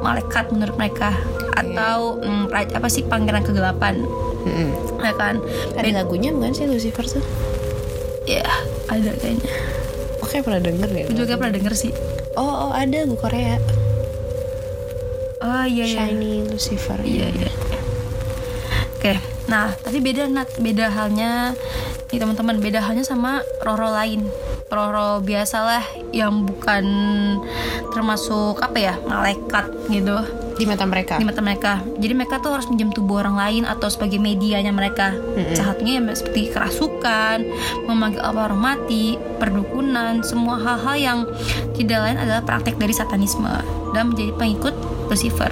malaikat 0.00 0.48
menurut 0.48 0.74
mereka 0.74 1.12
atau 1.52 2.16
mm, 2.16 2.48
raja- 2.48 2.72
apa 2.72 2.86
sih 2.86 3.02
pangeran 3.02 3.42
kegelapan 3.42 4.00
Mm-mm. 4.40 4.70
ya 4.96 5.12
kan 5.12 5.42
Ada 5.74 6.00
lagunya 6.00 6.30
bukan 6.30 6.50
sih 6.50 6.64
Lucifer 6.64 7.04
tuh? 7.04 7.24
ya 8.24 8.46
ada 8.86 9.10
kayaknya 9.12 9.50
Oke 10.20 10.38
pernah 10.40 10.62
denger 10.62 10.88
deh. 10.88 11.04
gue 11.04 11.16
juga 11.18 11.34
pernah 11.34 11.52
denger 11.52 11.74
sih 11.74 11.92
Oh, 12.32 12.70
oh 12.70 12.72
ada 12.72 12.94
lagu 12.96 13.14
Korea. 13.14 13.58
oh 15.40 15.64
iya 15.64 15.84
iya 15.84 16.04
Shiny 16.06 16.46
Lucifer. 16.46 16.98
iya 17.02 17.26
iya 17.28 17.50
nah 19.50 19.74
tapi 19.74 19.98
beda 19.98 20.30
nat 20.30 20.46
beda 20.56 20.86
halnya 20.88 21.58
nih 22.10 22.18
teman-teman 22.18 22.62
beda 22.62 22.78
halnya 22.78 23.02
sama 23.02 23.42
roh-roh 23.62 23.90
lain 23.90 24.30
roh-roh 24.70 25.18
biasalah 25.20 25.82
yang 26.14 26.46
bukan 26.46 26.84
termasuk 27.90 28.62
apa 28.62 28.78
ya 28.78 28.94
malaikat 29.02 29.66
gitu 29.90 30.22
Di 30.54 30.68
mata 30.68 30.84
mereka. 30.84 31.16
di 31.16 31.24
mata 31.24 31.40
mereka. 31.40 31.80
Jadi 31.96 32.12
mereka 32.12 32.36
tuh 32.36 32.52
harus 32.52 32.68
minjem 32.68 32.92
tubuh 32.92 33.24
orang 33.24 33.32
lain 33.32 33.62
atau 33.64 33.88
sebagai 33.88 34.20
medianya 34.20 34.68
mereka. 34.68 35.16
Satunya 35.56 35.96
ya 35.96 36.12
seperti 36.12 36.52
kerasukan, 36.52 37.48
memanggil 37.88 38.20
apa 38.20 38.44
orang 38.44 38.60
mati, 38.60 39.16
perdukunan, 39.40 40.20
semua 40.20 40.60
hal-hal 40.60 40.96
yang 41.00 41.18
tidak 41.72 42.04
lain 42.04 42.20
adalah 42.20 42.44
praktek 42.44 42.76
dari 42.76 42.92
satanisme 42.92 43.48
dan 43.96 44.12
menjadi 44.12 44.36
pengikut 44.36 44.76
Lucifer. 45.08 45.48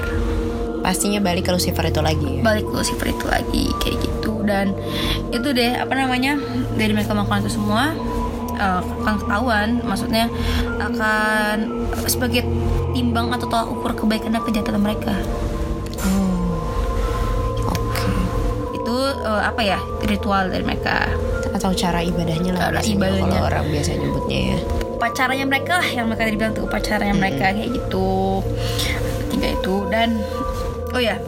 Pastinya 0.80 1.18
balik 1.18 1.44
ke 1.44 1.52
Lucifer 1.52 1.84
itu 1.84 2.00
lagi 2.00 2.28
ya. 2.28 2.42
Balik 2.42 2.64
ke 2.64 2.74
Lucifer 2.74 3.06
itu 3.06 3.26
lagi 3.26 3.64
kayak 3.78 3.98
gitu 3.98 4.32
dan 4.42 4.72
itu 5.28 5.48
deh 5.50 5.74
apa 5.74 5.92
namanya 5.92 6.38
dari 6.74 6.90
mereka 6.90 7.12
melakukan 7.12 7.42
itu 7.42 7.52
semua 7.54 7.92
eh, 8.54 8.80
akan 8.80 9.14
ketahuan 9.18 9.68
maksudnya 9.82 10.26
akan 10.78 11.56
sebagai 12.06 12.46
timbang 12.90 13.28
atau 13.28 13.46
tolak 13.46 13.68
ukur 13.68 13.92
kebaikan 13.94 14.32
dan 14.32 14.42
kejahatan 14.42 14.80
mereka. 14.80 15.12
Oh. 16.00 16.56
Oke. 17.66 18.08
itu 18.74 18.94
eh, 19.20 19.42
apa 19.44 19.60
ya 19.60 19.78
ritual 20.02 20.48
dari 20.48 20.62
mereka 20.62 21.04
Atau 21.48 21.74
cara 21.74 21.98
ibadahnya 22.00 22.54
lah 22.54 22.70
Cara 22.70 22.80
ibadahnya. 22.80 23.34
kalau 23.34 23.48
orang 23.50 23.64
biasa 23.66 23.90
nyebutnya 23.92 24.38
ya. 24.54 24.58
upacaranya 24.94 25.42
mereka 25.44 25.72
lah 25.76 25.88
yang 25.88 26.06
mereka 26.06 26.22
dibilang 26.26 26.52
tuh 26.52 26.64
upacaranya 26.64 27.14
mereka 27.14 27.50
kayak 27.50 27.70
gitu 27.72 28.42
tiga 29.28 29.48
itu 29.52 29.74
dan 29.88 30.22
oh 30.98 31.02
ya 31.02 31.22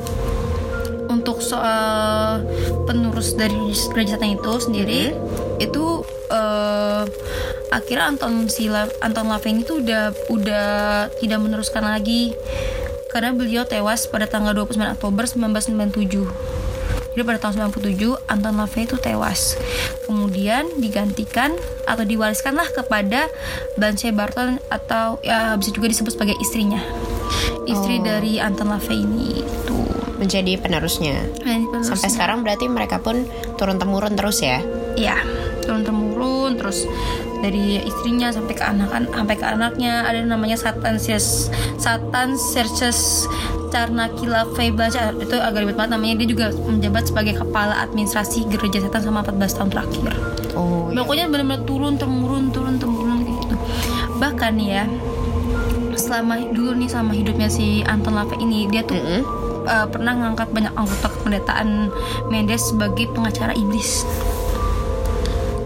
untuk 1.06 1.38
soal 1.38 2.42
penerus 2.90 3.38
dari 3.38 3.70
gereja 3.94 4.18
setan 4.18 4.34
itu 4.34 4.52
sendiri 4.58 5.14
itu 5.62 6.02
eh, 6.26 7.04
akhirnya 7.70 8.10
Anton 8.10 8.50
Sila 8.50 8.90
Anton 8.98 9.30
LaVey 9.30 9.62
itu 9.62 9.78
udah 9.78 10.10
udah 10.26 10.68
tidak 11.22 11.38
meneruskan 11.38 11.86
lagi 11.86 12.34
karena 13.14 13.30
beliau 13.30 13.62
tewas 13.62 14.10
pada 14.10 14.26
tanggal 14.26 14.54
29 14.54 14.98
Oktober 14.98 15.22
1997 15.26 16.26
Jadi 17.10 17.26
pada 17.26 17.42
tahun 17.42 17.74
97 17.74 18.30
Anton 18.30 18.54
LaVey 18.54 18.86
itu 18.86 18.94
tewas. 18.94 19.58
Kemudian 20.06 20.78
digantikan 20.78 21.50
atau 21.82 22.06
diwariskanlah 22.06 22.70
kepada 22.70 23.26
Blanche 23.74 24.14
Barton 24.14 24.62
atau 24.70 25.18
ya 25.18 25.58
bisa 25.58 25.74
juga 25.74 25.90
disebut 25.90 26.14
sebagai 26.14 26.38
istrinya. 26.38 26.78
Istri 27.66 27.98
Oh. 27.98 28.04
dari 28.06 28.38
Anton 28.38 28.70
LaVey 28.70 29.02
ini. 29.02 29.42
Menjadi 30.20 30.60
penerusnya. 30.60 31.16
Sampai 31.80 32.12
sekarang 32.12 32.44
berarti 32.44 32.68
mereka 32.68 33.00
pun 33.00 33.24
turun 33.56 33.80
temurun 33.80 34.14
terus 34.14 34.44
ya. 34.44 34.60
Iya, 34.94 35.16
turun 35.64 35.82
temurun 35.82 36.60
terus 36.60 36.84
dari 37.40 37.80
istrinya 37.80 38.28
sampai 38.28 38.52
ke 38.52 38.64
anak 38.64 38.92
sampai 38.92 39.36
ke 39.36 39.46
anaknya 39.48 40.04
ada 40.04 40.20
yang 40.20 40.28
namanya 40.28 40.60
Satan 40.60 41.00
Serges 41.00 41.48
Satan 41.80 42.36
Serges 42.36 43.24
Carnakila 43.70 44.44
Feblacha 44.58 45.14
itu 45.16 45.38
agak 45.38 45.62
ribet 45.64 45.78
banget 45.78 45.94
namanya 45.96 46.14
dia 46.20 46.28
juga 46.28 46.46
menjabat 46.52 47.08
sebagai 47.08 47.38
kepala 47.38 47.86
administrasi 47.86 48.50
gereja 48.50 48.82
setan 48.82 49.00
selama 49.06 49.22
14 49.24 49.56
tahun 49.56 49.70
terakhir. 49.70 50.12
Oh. 50.58 50.90
iya. 50.90 51.00
Pokoknya 51.00 51.26
benar-benar 51.30 51.62
turun 51.64 51.94
temurun 51.96 52.50
turun 52.50 52.76
temurun 52.76 53.22
kayak 53.22 53.38
gitu. 53.46 53.56
Bahkan 54.18 54.54
ya 54.58 54.84
selama 55.94 56.42
dulu 56.50 56.74
nih 56.74 56.90
sama 56.90 57.14
hidupnya 57.14 57.46
si 57.46 57.86
Anton 57.86 58.18
LaVey 58.18 58.42
ini 58.42 58.66
dia 58.66 58.82
tuh 58.82 58.98
Mm-mm. 58.98 59.22
Uh, 59.70 59.86
pernah 59.86 60.18
ngangkat 60.18 60.50
banyak 60.50 60.74
anggota 60.74 61.06
kependetaan 61.14 61.94
Mendes 62.26 62.74
sebagai 62.74 63.06
pengacara 63.14 63.54
iblis. 63.54 64.02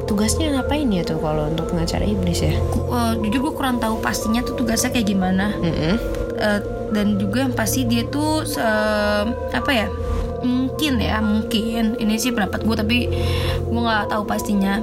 Tugasnya 0.05 0.61
ngapain 0.61 0.87
ya 0.93 1.01
tuh 1.03 1.17
kalau 1.19 1.49
untuk 1.49 1.73
pengacara 1.73 2.05
iblis 2.05 2.45
ya? 2.45 2.55
Ku- 2.71 2.93
uh, 2.93 3.17
jujur 3.19 3.51
gue 3.51 3.55
kurang 3.57 3.81
tahu 3.81 3.99
pastinya 4.05 4.45
tuh 4.45 4.55
tugasnya 4.55 4.93
kayak 4.93 5.09
gimana. 5.09 5.57
Mm-mm. 5.57 5.97
Uh, 6.37 6.61
dan 6.93 7.17
juga 7.17 7.49
yang 7.49 7.55
pasti 7.57 7.89
dia 7.89 8.05
tuh 8.07 8.45
uh, 8.61 9.25
apa 9.51 9.71
ya? 9.73 9.89
Mungkin 10.45 11.01
ya, 11.01 11.25
mungkin 11.25 11.97
ini 11.97 12.21
sih 12.21 12.29
pendapat 12.31 12.69
gue 12.69 12.77
tapi 12.77 12.99
gue 13.65 13.81
nggak 13.81 14.13
tahu 14.13 14.23
pastinya. 14.29 14.79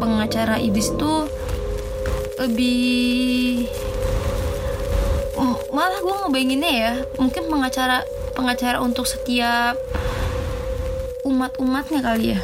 Pengacara 0.00 0.58
iblis 0.58 0.90
tuh 0.96 1.28
lebih 2.40 3.68
Oh, 5.32 5.58
malah 5.74 5.98
gue 5.98 6.16
ngebayanginnya 6.22 6.72
ya 6.72 6.92
mungkin 7.18 7.50
pengacara 7.50 8.04
pengacara 8.32 8.78
untuk 8.78 9.04
setiap 9.04 9.76
umat-umatnya 11.22 12.00
kali 12.00 12.34
ya 12.34 12.40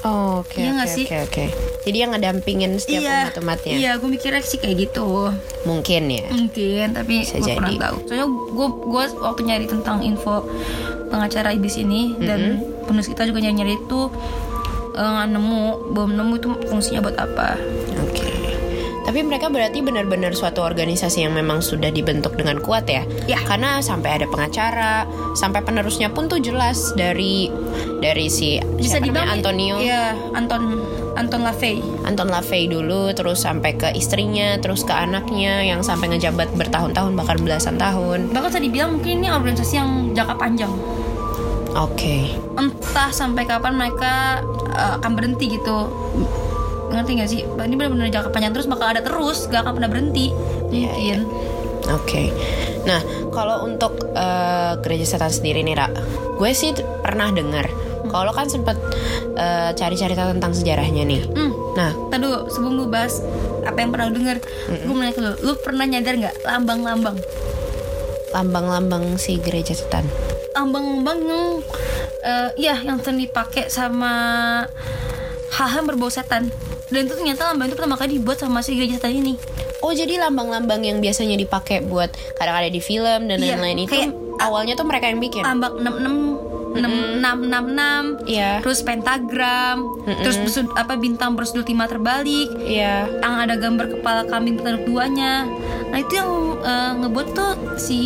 Oh, 0.00 0.40
oke 0.40 0.56
Iya 0.56 0.64
oke 0.64 0.76
nggak 0.80 0.88
sih? 0.88 1.04
oke 1.04 1.16
oke. 1.28 1.44
Jadi 1.80 1.96
yang 1.98 2.16
ngedampingin 2.16 2.72
setiap 2.76 3.04
iya 3.04 3.16
umat-umatnya. 3.28 3.72
iya 3.74 3.90
gue 4.00 4.08
mikirnya 4.08 4.40
sih 4.40 4.56
kayak 4.56 4.88
gitu 4.88 5.28
Mungkin 5.62 6.08
ya. 6.08 6.24
mungkin 6.30 6.86
tapi 6.90 7.20
Bisa 7.20 7.36
gue 7.36 7.52
kurang 7.52 7.76
tahu 7.76 7.96
soalnya 8.08 8.26
gue 8.32 8.66
gue 8.80 9.02
waktu 9.20 9.40
nyari 9.44 9.66
tentang 9.68 10.00
info 10.00 10.48
pengacara 11.06 11.52
iblis 11.52 11.76
ini 11.76 12.16
dan 12.16 12.40
penulis 12.88 13.06
kita 13.06 13.28
juga 13.28 13.44
nyari 13.44 13.52
nyari 13.54 13.74
itu 13.76 14.00
nggak 14.90 15.28
nemu 15.28 15.62
belum 15.92 16.10
nemu 16.16 16.32
itu 16.34 16.48
fungsinya 16.64 17.00
buat 17.00 17.16
apa. 17.20 17.60
Tapi 19.10 19.26
mereka 19.26 19.50
berarti 19.50 19.82
benar-benar 19.82 20.38
suatu 20.38 20.62
organisasi 20.62 21.26
yang 21.26 21.34
memang 21.34 21.58
sudah 21.58 21.90
dibentuk 21.90 22.38
dengan 22.38 22.62
kuat 22.62 22.86
ya? 22.86 23.02
Ya. 23.26 23.42
Karena 23.42 23.82
sampai 23.82 24.22
ada 24.22 24.26
pengacara, 24.30 25.02
sampai 25.34 25.66
penerusnya 25.66 26.14
pun 26.14 26.30
tuh 26.30 26.38
jelas 26.38 26.94
dari 26.94 27.50
dari 27.98 28.30
si 28.30 28.62
bisa 28.78 29.02
dibilang 29.02 29.26
Antonio, 29.26 29.82
ya 29.82 30.14
Anton 30.38 30.78
Anton 31.18 31.42
LaVey 31.42 31.82
Anton 32.06 32.30
LaVey 32.30 32.70
dulu, 32.70 33.10
terus 33.10 33.42
sampai 33.42 33.74
ke 33.74 33.90
istrinya, 33.98 34.54
terus 34.62 34.86
ke 34.86 34.94
anaknya 34.94 35.66
yang 35.66 35.82
sampai 35.82 36.14
ngejabat 36.14 36.54
bertahun-tahun 36.54 37.18
bahkan 37.18 37.42
belasan 37.42 37.82
tahun. 37.82 38.30
bahkan 38.30 38.62
tadi 38.62 38.70
bilang 38.70 38.94
mungkin 38.94 39.26
ini 39.26 39.28
organisasi 39.34 39.74
yang 39.74 40.14
jangka 40.14 40.38
panjang 40.38 40.70
Oke. 41.74 42.30
entah 42.54 43.10
sampai 43.10 43.42
kapan 43.42 43.74
mereka 43.74 44.38
eh, 44.70 44.92
akan 45.02 45.18
berhenti 45.18 45.58
gitu 45.58 45.90
ngerti 46.90 47.12
gak 47.22 47.30
sih 47.30 47.40
ini 47.46 47.74
benar-benar 47.78 48.10
jangka 48.10 48.30
panjang 48.34 48.52
terus 48.52 48.66
bakal 48.66 48.90
ada 48.90 49.00
terus 49.00 49.46
gak 49.46 49.62
akan 49.62 49.78
pernah 49.78 49.90
berhenti 49.90 50.26
Iya, 50.70 50.90
mungkin 50.94 51.20
Oke. 51.90 52.30
Nah, 52.86 53.02
kalau 53.34 53.66
untuk 53.66 53.98
eh, 54.14 54.72
gereja 54.78 55.16
setan 55.16 55.32
sendiri 55.32 55.66
nih, 55.66 55.74
Ra, 55.74 55.90
gue 56.38 56.50
sih 56.54 56.70
pernah 57.02 57.34
dengar. 57.34 57.66
Kalau 58.06 58.30
kan 58.30 58.46
sempet 58.46 58.78
eh, 59.34 59.74
cari-cari 59.74 60.14
tentang 60.14 60.54
sejarahnya 60.54 61.02
nih. 61.02 61.22
Hmm. 61.34 61.50
Nah, 61.74 61.90
Tadi 62.12 62.22
dulu 62.22 62.46
sebelum 62.46 62.72
lu 62.78 62.86
bahas 62.86 63.18
apa 63.66 63.74
yang 63.80 63.90
pernah 63.90 64.06
lu 64.06 64.22
denger, 64.22 64.38
gue 64.70 64.92
mau 64.92 65.02
nanya 65.02 65.14
ke 65.16 65.22
lu, 65.24 65.30
lu 65.42 65.52
pernah 65.58 65.82
nyadar 65.88 66.14
nggak 66.14 66.36
lambang-lambang, 66.46 67.16
lambang-lambang 68.30 69.18
si 69.18 69.40
gereja 69.42 69.74
setan. 69.74 70.06
lambang-lambang 70.50 71.18
yang, 71.24 71.46
eh, 72.22 72.48
ya 72.58 72.74
yang 72.82 72.98
sering 73.00 73.22
dipakai 73.22 73.70
sama 73.70 74.12
hal-hal 75.54 75.82
berbau 75.86 76.10
setan. 76.10 76.50
Dan 76.90 77.06
itu 77.06 77.14
ternyata 77.14 77.46
lambang 77.46 77.66
itu 77.66 77.74
pertama 77.74 77.94
kali 77.94 78.18
dibuat 78.18 78.36
sama 78.36 78.60
si 78.60 78.74
gereja 78.74 78.98
setan 78.98 79.14
ini. 79.14 79.38
Oh, 79.78 79.90
jadi 79.90 80.18
lambang-lambang 80.20 80.82
yang 80.82 80.98
biasanya 80.98 81.34
dipakai 81.34 81.80
buat 81.80 82.10
kadang-kadang 82.34 82.70
di 82.70 82.82
film 82.82 83.20
dan 83.26 83.38
Iya, 83.38 83.54
lain-lain 83.54 83.78
itu 83.80 83.94
kayak- 83.96 84.14
awalnya 84.38 84.74
tuh 84.74 84.84
mereka 84.84 85.06
yang 85.06 85.18
bikin. 85.18 85.40
Lambang 85.40 85.78
66 85.78 86.39
666 86.72 88.22
Iya. 88.24 88.60
terus 88.60 88.80
pentagram, 88.80 89.90
terus 90.20 90.36
bersud- 90.38 90.74
apa 90.74 90.94
bintang 90.94 91.34
bersudut 91.34 91.64
lima 91.64 91.84
terbalik, 91.84 92.48
Iya. 92.60 93.08
yang 93.16 93.34
ada 93.40 93.54
gambar 93.54 93.86
kepala 93.90 94.22
kambing 94.24 94.56
bertanduk 94.56 94.86
duanya. 94.86 95.46
Nah 95.90 95.98
itu 95.98 96.14
yang 96.14 96.30
eh, 96.60 96.92
ngebuat 96.94 97.26
tuh 97.32 97.50
si 97.74 97.98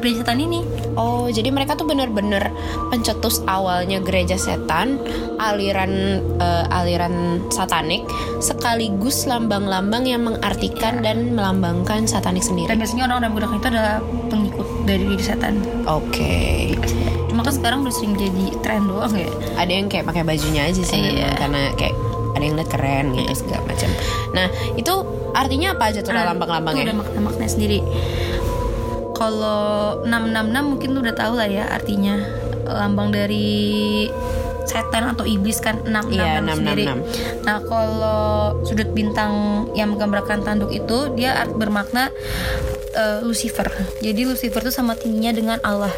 gereja 0.00 0.24
setan 0.24 0.40
ini. 0.40 0.64
Oh, 0.92 1.28
jadi 1.28 1.48
mereka 1.48 1.76
tuh 1.76 1.84
bener-bener 1.84 2.50
pencetus 2.88 3.44
awalnya 3.44 4.00
gereja 4.00 4.34
setan, 4.34 4.98
aliran 5.38 5.92
eh, 6.36 6.64
aliran 6.70 7.14
satanik, 7.48 8.02
sekaligus 8.40 9.24
lambang-lambang 9.24 10.02
yang 10.02 10.24
mengartikan 10.24 10.98
dan 11.00 11.30
melambangkan 11.30 12.04
satanik 12.04 12.40
Dan 12.40 12.48
sendiri. 12.48 12.72
biasanya 12.74 13.04
orang-orang 13.06 13.30
menggunakan 13.30 13.54
itu 13.54 13.68
adalah 13.68 13.96
pengikut 14.26 14.66
dari 14.82 15.02
gereja 15.06 15.24
setan. 15.28 15.54
Oke. 15.86 16.74
Cuma 17.40 17.48
kan 17.48 17.54
sekarang 17.56 17.78
udah 17.82 17.94
sering 17.94 18.14
jadi 18.14 18.44
tren 18.60 18.84
doang 18.84 19.16
ya. 19.16 19.32
Ada 19.56 19.72
yang 19.72 19.88
kayak 19.88 20.04
pakai 20.04 20.22
bajunya 20.22 20.62
aja 20.62 20.76
sih 20.78 20.92
memang, 20.94 21.16
Iya. 21.16 21.30
karena 21.34 21.62
kayak 21.74 21.96
ada 22.30 22.42
yang 22.42 22.54
lihat 22.54 22.68
keren 22.68 23.06
gitu 23.12 23.32
segala 23.34 23.62
macam. 23.64 23.88
Nah, 24.30 24.46
itu 24.74 24.92
artinya 25.32 25.68
apa 25.72 25.84
aja 25.88 26.00
tuh 26.00 26.12
Nah, 26.12 26.20
ada 26.20 26.28
lambang-lambangnya? 26.30 26.92
makna-makna 26.92 27.46
sendiri. 27.46 27.80
Kalau 29.12 30.00
666 30.02 30.64
mungkin 30.66 30.88
lu 30.90 31.00
udah 31.00 31.12
tahu 31.12 31.32
lah 31.36 31.44
ya 31.44 31.64
artinya 31.66 32.20
lambang 32.62 33.08
dari 33.08 34.06
setan 34.62 35.10
atau 35.10 35.24
iblis 35.24 35.58
kan 35.58 35.82
666 35.82 36.12
Iya, 36.14 36.30
sendiri. 36.54 36.84
666. 36.86 37.42
Nah, 37.42 37.58
kalau 37.62 38.22
sudut 38.62 38.88
bintang 38.90 39.32
yang 39.72 39.90
menggambarkan 39.90 40.40
tanduk 40.40 40.70
itu 40.70 41.10
dia 41.12 41.36
art 41.36 41.52
bermakna 41.52 42.12
eh, 42.90 43.18
Lucifer. 43.20 43.66
Jadi 43.98 44.24
Lucifer 44.24 44.60
itu 44.60 44.70
sama 44.70 44.92
tingginya 44.94 45.32
dengan 45.32 45.58
Allah. 45.62 45.92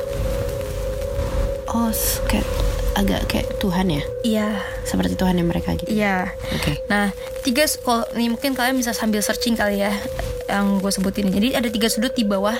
Oh, 1.72 1.88
kayak 2.28 2.44
agak 2.92 3.20
kayak 3.32 3.48
Tuhan 3.56 3.88
ya, 3.88 4.02
Iya. 4.20 4.48
seperti 4.84 5.16
Tuhan 5.16 5.40
yang 5.40 5.48
mereka 5.48 5.72
gitu. 5.80 5.88
Iya. 5.88 6.36
Oke. 6.52 6.84
Nah, 6.92 7.16
tiga 7.40 7.64
kalau 7.80 8.04
nih 8.12 8.28
mungkin 8.28 8.52
kalian 8.52 8.76
bisa 8.76 8.92
sambil 8.92 9.24
searching 9.24 9.56
kali 9.56 9.80
ya 9.80 9.96
yang 10.52 10.76
gue 10.84 10.92
sebutin. 10.92 11.32
Jadi 11.32 11.56
ada 11.56 11.72
tiga 11.72 11.88
sudut 11.88 12.12
di 12.12 12.28
bawah 12.28 12.52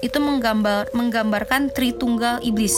itu 0.00 0.16
menggambar 0.16 0.96
menggambarkan 0.96 1.68
Tritunggal 1.68 2.40
iblis. 2.40 2.72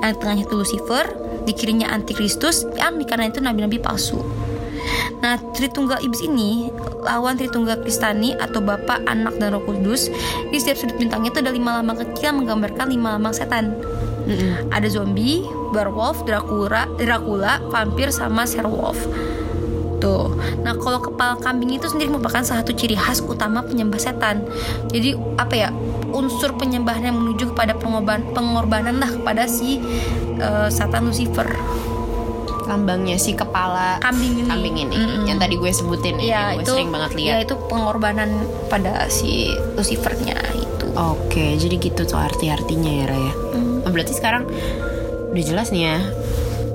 Yang 0.00 0.16
di 0.16 0.18
tengahnya 0.24 0.44
itu 0.48 0.54
Lucifer, 0.56 1.04
di 1.44 1.52
kirinya 1.52 1.92
Antikristus, 1.92 2.64
yang 2.80 2.96
di 2.96 3.04
kanan 3.04 3.28
itu 3.28 3.44
nabi-nabi 3.44 3.76
palsu. 3.76 4.24
Nah, 5.20 5.36
Tritunggal 5.52 6.00
iblis 6.00 6.24
ini 6.24 6.72
lawan 7.04 7.36
Tritunggal 7.36 7.84
Kristani 7.84 8.32
atau 8.32 8.64
Bapa, 8.64 9.04
Anak, 9.04 9.36
dan 9.36 9.52
Roh 9.52 9.64
Kudus. 9.68 10.08
Di 10.48 10.56
setiap 10.56 10.80
sudut 10.80 10.96
bintangnya 10.96 11.28
itu 11.28 11.40
ada 11.44 11.52
lima 11.52 11.76
lambang 11.84 12.00
kecil 12.00 12.32
yang 12.32 12.38
menggambarkan 12.40 12.88
lima 12.88 13.20
lambang 13.20 13.36
setan. 13.36 13.76
Mm-mm. 14.28 14.68
Ada 14.68 14.92
zombie, 14.92 15.40
werewolf, 15.72 16.22
Dracula, 16.28 16.84
Dracula, 17.00 17.64
vampir 17.72 18.12
sama 18.12 18.44
werewolf. 18.44 19.00
Tuh. 19.98 20.30
Nah, 20.62 20.78
kalau 20.78 21.02
kepala 21.02 21.34
kambing 21.42 21.74
itu 21.74 21.90
sendiri 21.90 22.12
merupakan 22.12 22.44
salah 22.46 22.62
satu 22.62 22.70
ciri 22.70 22.94
khas 22.94 23.18
utama 23.18 23.66
penyembah 23.66 23.98
setan. 23.98 24.46
Jadi 24.94 25.18
apa 25.34 25.54
ya? 25.58 25.68
Unsur 26.14 26.54
penyembahan 26.54 27.10
yang 27.10 27.16
menuju 27.18 27.50
kepada 27.52 27.74
pengorban 27.74 28.22
pengorbanan 28.30 29.02
lah 29.02 29.10
kepada 29.10 29.50
si 29.50 29.82
eh, 30.38 30.68
Satan 30.70 31.10
Lucifer. 31.10 31.50
Lambangnya 32.68 33.16
si 33.16 33.32
kepala 33.32 33.96
Kambing 33.98 34.44
ini. 34.44 34.48
kambing 34.48 34.76
ini 34.76 34.96
Mm-mm. 35.00 35.24
yang 35.24 35.40
tadi 35.40 35.56
gue 35.56 35.72
sebutin 35.72 36.20
ya, 36.20 36.52
yang 36.52 36.60
gue 36.60 36.68
itu 36.68 36.72
sering 36.76 36.92
banget 36.92 37.10
lihat. 37.16 37.28
Ya, 37.32 37.36
itu 37.48 37.54
pengorbanan 37.64 38.30
pada 38.68 39.08
si 39.08 39.56
Lucifernya 39.72 40.36
itu. 40.52 40.86
Oke, 40.94 41.56
jadi 41.56 41.74
gitu 41.80 42.04
tuh 42.04 42.20
arti-artinya 42.20 42.92
ya 42.92 43.04
Raya. 43.08 43.32
Oh, 43.88 43.92
berarti 43.92 44.12
sekarang 44.12 44.44
udah 45.32 45.44
jelas 45.44 45.72
nih 45.72 45.88
ya. 45.88 45.98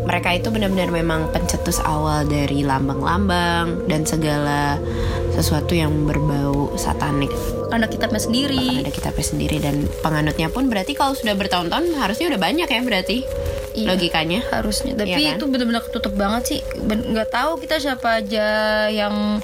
Mereka 0.04 0.36
itu 0.36 0.52
benar-benar 0.52 0.92
memang 0.92 1.32
pencetus 1.32 1.80
awal 1.80 2.26
dari 2.26 2.60
lambang-lambang 2.60 3.88
dan 3.88 4.04
segala 4.04 4.76
sesuatu 5.32 5.72
yang 5.72 6.04
berbau 6.04 6.76
satanik. 6.76 7.32
Ada 7.72 7.88
kitabnya 7.88 8.20
sendiri. 8.20 8.84
ada 8.84 8.92
kitabnya 8.92 9.24
sendiri 9.24 9.58
dan 9.58 9.88
penganutnya 10.02 10.52
pun 10.52 10.68
berarti 10.68 10.92
kalau 10.92 11.16
sudah 11.16 11.34
bertahun-tahun 11.34 11.96
harusnya 11.96 12.28
udah 12.30 12.42
banyak 12.42 12.68
ya 12.68 12.82
berarti 12.82 13.24
Iya. 13.74 13.90
logikanya. 13.90 14.46
harusnya 14.52 14.94
tapi 14.94 15.18
Iya 15.18 15.34
kan? 15.34 15.38
itu 15.40 15.46
benar-benar 15.50 15.82
ketutup 15.82 16.14
banget 16.14 16.44
sih 16.46 16.60
nggak 16.84 17.30
tahu 17.32 17.58
kita 17.58 17.80
siapa 17.80 18.22
aja 18.22 18.46
yang 18.90 19.42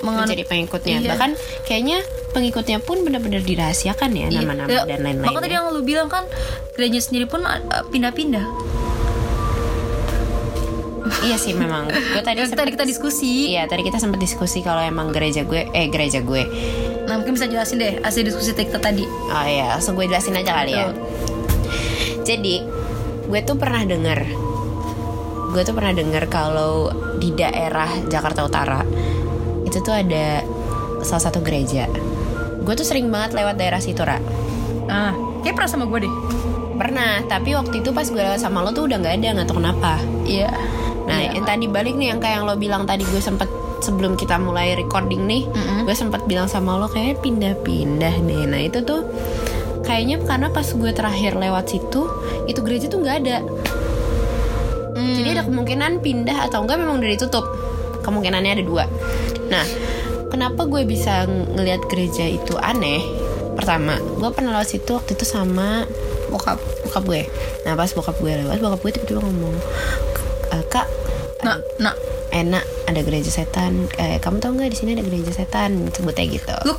menganut 0.00 0.32
menjadi 0.32 0.46
pengikutnya. 0.48 0.96
Iya. 1.00 1.10
Bahkan 1.12 1.30
kayaknya 1.66 1.98
pengikutnya 2.30 2.78
pun 2.80 3.02
benar-benar 3.02 3.42
dirahasiakan 3.42 4.10
ya 4.14 4.26
Iya. 4.30 4.38
nama-nama 4.42 4.70
Ya, 4.70 4.82
dan 4.86 5.00
lain-lain. 5.02 5.26
Makanya 5.26 5.42
tadi 5.44 5.54
yang 5.54 5.66
lu 5.74 5.82
bilang 5.82 6.08
kan 6.08 6.24
gereja 6.74 6.98
sendiri 7.02 7.26
pun 7.26 7.42
uh, 7.42 7.84
pindah-pindah. 7.90 8.46
Iya 11.20 11.36
sih 11.36 11.52
memang. 11.52 11.90
Gue 12.14 12.22
tadi 12.22 12.38
Yang 12.40 12.54
tadi 12.54 12.70
kita 12.72 12.86
diskusi. 12.86 13.52
Iya, 13.52 13.66
tadi 13.66 13.82
kita 13.82 13.98
sempat 13.98 14.22
diskusi 14.22 14.62
kalau 14.62 14.80
emang 14.80 15.10
gereja 15.10 15.42
gue, 15.44 15.68
eh 15.74 15.90
gereja 15.90 16.22
gue. 16.22 16.46
Nah 17.04 17.18
mungkin 17.18 17.34
bisa 17.34 17.50
jelasin 17.50 17.82
deh 17.82 17.98
hasil 18.00 18.22
diskusi 18.22 18.54
kita 18.54 18.78
tadi. 18.78 19.04
Oh 19.04 19.44
iya, 19.44 19.74
langsung 19.76 19.98
gue 19.98 20.06
jelasin 20.06 20.38
aja 20.38 20.54
kali 20.54 20.72
ya. 20.72 20.86
Jadi, 22.22 22.62
gue 23.26 23.40
tuh 23.42 23.58
pernah 23.58 23.82
denger, 23.82 24.20
gue 25.50 25.62
tuh 25.66 25.74
pernah 25.74 25.90
denger 25.90 26.30
kalau 26.30 26.94
di 27.18 27.34
daerah 27.34 27.90
Jakarta 28.06 28.46
Utara 28.46 28.80
itu 29.66 29.82
tuh 29.82 29.90
ada 29.90 30.44
salah 31.02 31.24
satu 31.26 31.42
gereja. 31.42 31.90
Gue 32.60 32.74
tuh 32.76 32.84
sering 32.84 33.08
banget 33.08 33.34
lewat 33.34 33.56
daerah 33.56 33.80
situ, 33.80 34.00
Ra. 34.00 34.20
Ah, 34.86 35.12
kayak 35.42 35.56
pernah 35.56 35.70
sama 35.70 35.84
gue 35.86 36.06
deh. 36.06 36.14
Pernah, 36.76 37.24
tapi 37.28 37.52
waktu 37.52 37.84
itu 37.84 37.92
pas 37.92 38.08
gue 38.08 38.20
lewat 38.20 38.40
sama 38.40 38.64
lo 38.64 38.72
tuh 38.72 38.88
udah 38.88 38.96
nggak 39.00 39.14
ada, 39.20 39.28
nggak 39.36 39.46
tahu 39.48 39.58
kenapa. 39.60 40.00
Iya. 40.24 40.48
Nah, 41.04 41.18
Iya. 41.20 41.30
yang 41.36 41.44
tadi 41.44 41.66
balik 41.66 41.94
nih 41.96 42.14
yang 42.14 42.20
kayak 42.20 42.40
yang 42.40 42.44
lo 42.46 42.54
bilang 42.56 42.84
tadi 42.86 43.02
gue 43.04 43.20
sempet 43.20 43.48
sebelum 43.80 44.14
kita 44.14 44.36
mulai 44.36 44.76
recording 44.76 45.24
nih, 45.24 45.48
Mm-mm. 45.48 45.88
gue 45.88 45.96
sempat 45.96 46.24
bilang 46.28 46.46
sama 46.46 46.76
lo 46.76 46.86
kayak 46.86 47.24
pindah-pindah 47.24 48.14
deh. 48.20 48.42
Nah 48.44 48.60
itu 48.60 48.84
tuh 48.84 49.08
kayaknya 49.82 50.20
karena 50.22 50.52
pas 50.52 50.68
gue 50.68 50.90
terakhir 50.92 51.34
lewat 51.34 51.64
situ, 51.66 52.04
itu 52.44 52.60
gereja 52.60 52.86
tuh 52.86 53.00
nggak 53.00 53.16
ada. 53.24 53.38
Hmm. 54.94 55.16
Jadi 55.16 55.28
ada 55.32 55.42
kemungkinan 55.48 56.04
pindah 56.04 56.48
atau 56.48 56.62
enggak 56.62 56.76
memang 56.76 57.00
udah 57.00 57.10
ditutup. 57.10 57.44
Kemungkinannya 58.00 58.52
ada 58.60 58.64
dua. 58.64 58.84
Nah, 59.48 59.64
kenapa 60.30 60.64
gue 60.64 60.82
bisa 60.84 61.24
ng- 61.24 61.52
ngelihat 61.52 61.82
gereja 61.84 62.24
itu 62.24 62.54
aneh? 62.56 63.02
Pertama, 63.52 63.98
gue 63.98 64.30
pernah 64.30 64.54
lewat 64.54 64.70
situ 64.70 64.90
waktu 64.90 65.12
itu 65.12 65.24
sama 65.24 65.84
bokap 66.26 66.56
bokap 66.82 67.02
gue. 67.04 67.22
Nah 67.62 67.74
pas 67.74 67.90
bokap 67.90 68.16
gue 68.16 68.32
lewat, 68.36 68.56
bokap 68.56 68.80
gue 68.80 68.90
tiba-tiba 68.94 69.20
ngomong, 69.20 69.54
"Eh, 70.50 70.64
kak, 70.64 70.86
Nah, 71.40 71.56
nah, 71.76 71.96
enak 72.30 72.60
ada 72.84 73.00
gereja 73.00 73.28
setan 73.28 73.88
eh, 73.96 74.18
kamu 74.18 74.38
tau 74.38 74.52
nggak 74.52 74.68
di 74.68 74.76
sini 74.76 74.92
ada 74.92 75.00
gereja 75.00 75.32
setan 75.32 75.88
sebutnya 75.88 76.28
gitu 76.28 76.52
lu 76.62 76.76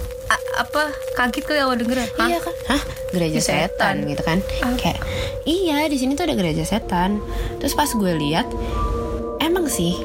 apa 0.53 0.93
kaget 1.11 1.43
kali 1.43 1.59
awal 1.59 1.75
denger 1.75 1.97
ya? 1.97 2.07
Hah? 2.13 2.27
iya 2.27 2.37
kan 2.37 2.55
hah 2.67 2.81
gereja 3.09 3.35
Di 3.35 3.43
setan. 3.43 3.65
setan. 3.65 3.95
gitu 4.05 4.21
kan 4.21 4.37
Ah. 4.61 4.77
kayak 4.77 5.01
iya 5.43 5.87
di 5.87 5.97
sini 5.97 6.13
tuh 6.13 6.23
ada 6.23 6.37
gereja 6.37 6.61
setan 6.61 7.25
terus 7.57 7.73
pas 7.73 7.89
gue 7.89 8.13
lihat 8.13 8.45
emang 9.39 9.65
sih 9.65 9.97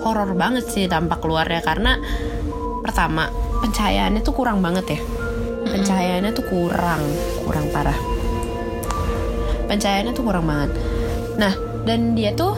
horor 0.00 0.32
banget 0.32 0.64
sih 0.64 0.88
tampak 0.88 1.20
keluarnya 1.20 1.60
karena 1.60 2.00
pertama 2.88 3.28
pencahayaannya 3.60 4.24
tuh 4.24 4.32
kurang 4.32 4.64
banget 4.64 4.96
ya. 4.96 5.00
Pencahayaannya 5.68 6.32
tuh 6.32 6.44
kurang 6.48 7.04
kurang 7.44 7.68
parah. 7.68 7.98
Pencahayaannya 9.68 10.16
tuh 10.16 10.24
kurang 10.24 10.48
banget. 10.48 10.72
Nah 11.36 11.52
dan 11.84 12.16
dia 12.16 12.32
tuh 12.32 12.56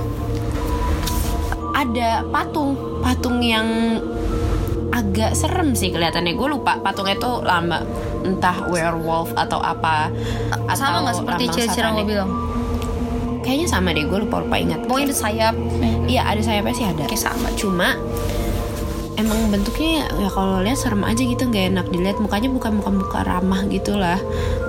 ada 1.74 2.22
patung 2.30 2.78
patung 3.02 3.42
yang 3.42 3.98
agak 4.94 5.34
serem 5.34 5.74
sih 5.74 5.90
kelihatannya. 5.90 6.38
Gue 6.38 6.54
lupa 6.54 6.78
patungnya 6.78 7.18
tuh 7.18 7.42
lamba 7.42 7.82
entah 8.22 8.70
werewolf 8.70 9.34
atau 9.34 9.58
apa 9.58 10.12
Sama 10.78 11.00
atau 11.00 11.00
nggak 11.08 11.16
seperti 11.18 11.44
ciri-ciri 11.50 11.88
yang 11.90 12.06
bilang? 12.06 12.30
kayaknya 13.40 13.66
sama 13.66 13.90
deh 13.96 14.06
gue 14.06 14.20
lupa 14.22 14.44
lupa 14.44 14.62
ingat. 14.62 14.86
Pokoknya 14.86 15.10
ada 15.10 15.16
sayap. 15.16 15.54
iya 16.06 16.22
ada 16.22 16.38
sayapnya 16.38 16.74
sih 16.76 16.86
ada. 16.86 17.02
Kayak 17.10 17.22
sama. 17.32 17.48
cuma 17.58 17.98
emang 19.20 19.52
bentuknya 19.52 20.08
ya 20.16 20.28
kalau 20.32 20.64
lihat 20.64 20.78
serem 20.80 21.04
aja 21.04 21.20
gitu 21.20 21.48
nggak 21.48 21.76
enak 21.76 21.86
dilihat 21.92 22.18
mukanya 22.18 22.48
bukan 22.48 22.80
muka-muka 22.80 23.20
ramah 23.24 23.64
gitulah 23.68 24.20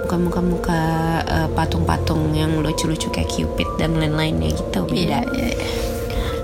bukan 0.07 0.19
muka-muka 0.27 0.81
eh, 1.23 1.49
patung-patung 1.55 2.35
yang 2.35 2.59
lucu-lucu 2.59 3.07
kayak 3.11 3.31
Cupid 3.31 3.67
dan 3.79 3.95
lain-lainnya 3.95 4.51
gitu 4.51 4.83
beda 4.87 5.01
Iya, 5.01 5.19
iya, 5.35 5.49
iya. 5.55 5.67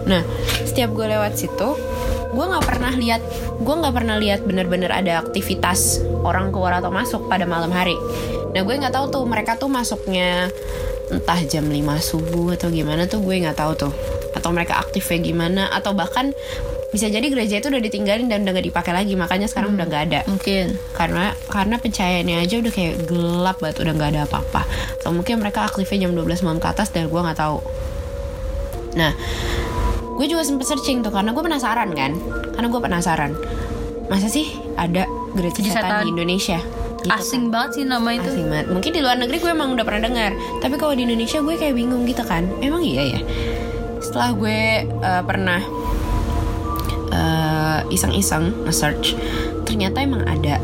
Nah, 0.07 0.23
setiap 0.63 0.95
gue 0.95 1.03
lewat 1.03 1.35
situ, 1.35 1.69
gue 2.31 2.45
nggak 2.47 2.63
pernah 2.63 2.95
lihat, 2.95 3.19
gue 3.59 3.75
nggak 3.75 3.91
pernah 3.91 4.15
lihat 4.15 4.39
bener-bener 4.47 4.87
ada 4.87 5.19
aktivitas 5.19 5.99
orang 6.23 6.55
keluar 6.55 6.79
atau 6.79 6.87
masuk 6.87 7.27
pada 7.27 7.43
malam 7.43 7.69
hari. 7.75 7.99
Nah, 8.55 8.63
gue 8.63 8.75
nggak 8.79 8.95
tahu 8.95 9.11
tuh 9.11 9.23
mereka 9.27 9.59
tuh 9.59 9.67
masuknya 9.67 10.47
entah 11.11 11.39
jam 11.43 11.67
5 11.67 11.75
subuh 11.99 12.55
atau 12.55 12.71
gimana 12.71 13.03
tuh 13.07 13.19
gue 13.19 13.35
nggak 13.35 13.59
tahu 13.59 13.75
tuh. 13.75 13.93
Atau 14.31 14.55
mereka 14.55 14.79
aktifnya 14.79 15.19
gimana 15.19 15.63
atau 15.75 15.91
bahkan 15.91 16.31
bisa 16.87 17.11
jadi 17.11 17.27
gereja 17.27 17.59
itu 17.59 17.67
udah 17.67 17.83
ditinggalin 17.83 18.31
dan 18.31 18.47
udah 18.47 18.53
gak 18.55 18.67
dipakai 18.71 18.95
lagi 18.95 19.13
makanya 19.19 19.47
sekarang 19.51 19.75
udah 19.75 19.85
nggak 19.91 20.03
ada. 20.07 20.19
Mungkin. 20.23 20.79
karena 20.95 21.35
karena 21.51 21.75
pencahayaannya 21.83 22.37
aja 22.39 22.55
udah 22.63 22.71
kayak 22.71 22.95
gelap 23.11 23.57
banget 23.59 23.77
udah 23.83 23.93
nggak 23.93 24.09
ada 24.15 24.21
apa-apa. 24.23 24.61
Atau 24.99 25.11
mungkin 25.11 25.43
mereka 25.43 25.67
aktifnya 25.67 26.07
jam 26.07 26.15
12 26.15 26.47
malam 26.47 26.59
ke 26.63 26.67
atas 26.71 26.87
dan 26.95 27.11
gue 27.11 27.19
nggak 27.19 27.39
tahu. 27.39 27.59
Nah 28.95 29.11
gue 30.17 30.25
juga 30.25 30.41
sempet 30.47 30.65
searching 30.65 31.03
tuh 31.03 31.11
karena 31.11 31.35
gue 31.35 31.43
penasaran 31.43 31.91
kan? 31.91 32.15
Karena 32.55 32.67
gue 32.71 32.81
penasaran. 32.81 33.31
Masa 34.07 34.31
sih 34.31 34.47
ada 34.79 35.03
gereja 35.35 35.59
setan 35.59 35.83
setan. 35.83 36.01
di 36.07 36.15
Indonesia? 36.15 36.59
Gitu 37.03 37.13
Asing 37.13 37.53
banget 37.53 37.69
sih 37.77 37.83
nama 37.83 38.15
kan. 38.15 38.23
itu. 38.23 38.29
asing 38.31 38.47
banget. 38.47 38.67
Mungkin 38.71 38.91
di 38.95 39.01
luar 39.03 39.19
negeri 39.19 39.37
gue 39.43 39.51
emang 39.51 39.75
udah 39.75 39.83
pernah 39.83 40.07
dengar. 40.07 40.31
Tapi 40.63 40.75
kalau 40.79 40.95
di 40.95 41.03
Indonesia 41.03 41.43
gue 41.43 41.55
kayak 41.59 41.75
bingung 41.75 42.07
gitu 42.07 42.23
kan. 42.23 42.47
Emang 42.63 42.81
iya 42.81 43.19
ya? 43.19 43.21
Setelah 44.01 44.31
gue 44.33 44.87
eh, 44.87 45.23
pernah 45.27 45.61
iseng-iseng 47.91 48.65
nge-search 48.65 49.13
ternyata 49.67 50.01
emang 50.01 50.23
ada 50.25 50.57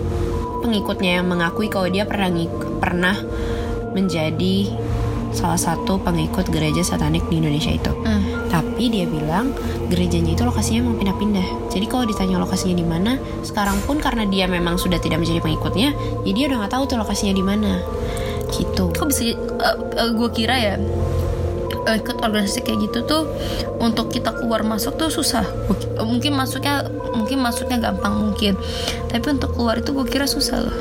pengikutnya 0.63 1.19
yang 1.19 1.27
mengakui 1.27 1.67
kalau 1.67 1.91
dia 1.91 2.07
pernah 2.07 2.31
pernah 2.79 3.15
menjadi 3.93 4.71
salah 5.33 5.57
satu 5.57 5.97
pengikut 5.99 6.47
gereja 6.53 6.85
satanik 6.85 7.25
di 7.27 7.41
Indonesia 7.41 7.73
itu. 7.73 7.89
Hmm. 8.05 8.47
Tapi 8.47 8.93
dia 8.93 9.09
bilang 9.09 9.49
gerejanya 9.89 10.37
itu 10.37 10.45
lokasinya 10.45 10.85
emang 10.87 10.97
pindah-pindah. 11.01 11.73
Jadi 11.73 11.85
kalau 11.89 12.05
ditanya 12.05 12.37
lokasinya 12.37 12.77
di 12.77 12.85
mana, 12.85 13.17
sekarang 13.41 13.81
pun 13.83 13.97
karena 13.97 14.29
dia 14.29 14.45
memang 14.45 14.77
sudah 14.77 15.01
tidak 15.01 15.25
menjadi 15.25 15.41
pengikutnya, 15.41 15.89
ya 16.21 16.31
dia 16.31 16.45
udah 16.53 16.57
nggak 16.63 16.73
tahu 16.77 16.83
tuh 16.85 16.97
lokasinya 17.01 17.33
di 17.33 17.43
mana. 17.43 17.81
Gitu. 18.53 18.93
Kok 18.93 19.07
bisa 19.09 19.33
gue 20.13 20.29
kira 20.29 20.55
ya 20.55 20.73
eh, 20.77 20.79
ikut 21.87 22.23
organisasi 22.23 22.63
kayak 22.63 22.89
gitu 22.89 23.03
tuh 23.03 23.23
untuk 23.79 24.09
kita 24.11 24.31
keluar 24.31 24.63
masuk 24.63 24.95
tuh 24.95 25.11
susah. 25.11 25.43
Mungkin 25.99 26.33
masuknya 26.35 26.87
mungkin 27.13 27.43
masuknya 27.43 27.77
gampang 27.79 28.15
mungkin. 28.15 28.55
Tapi 29.11 29.25
untuk 29.27 29.55
keluar 29.55 29.79
itu 29.79 29.91
gue 29.91 30.05
kira 30.07 30.25
susah 30.25 30.63
loh. 30.63 30.77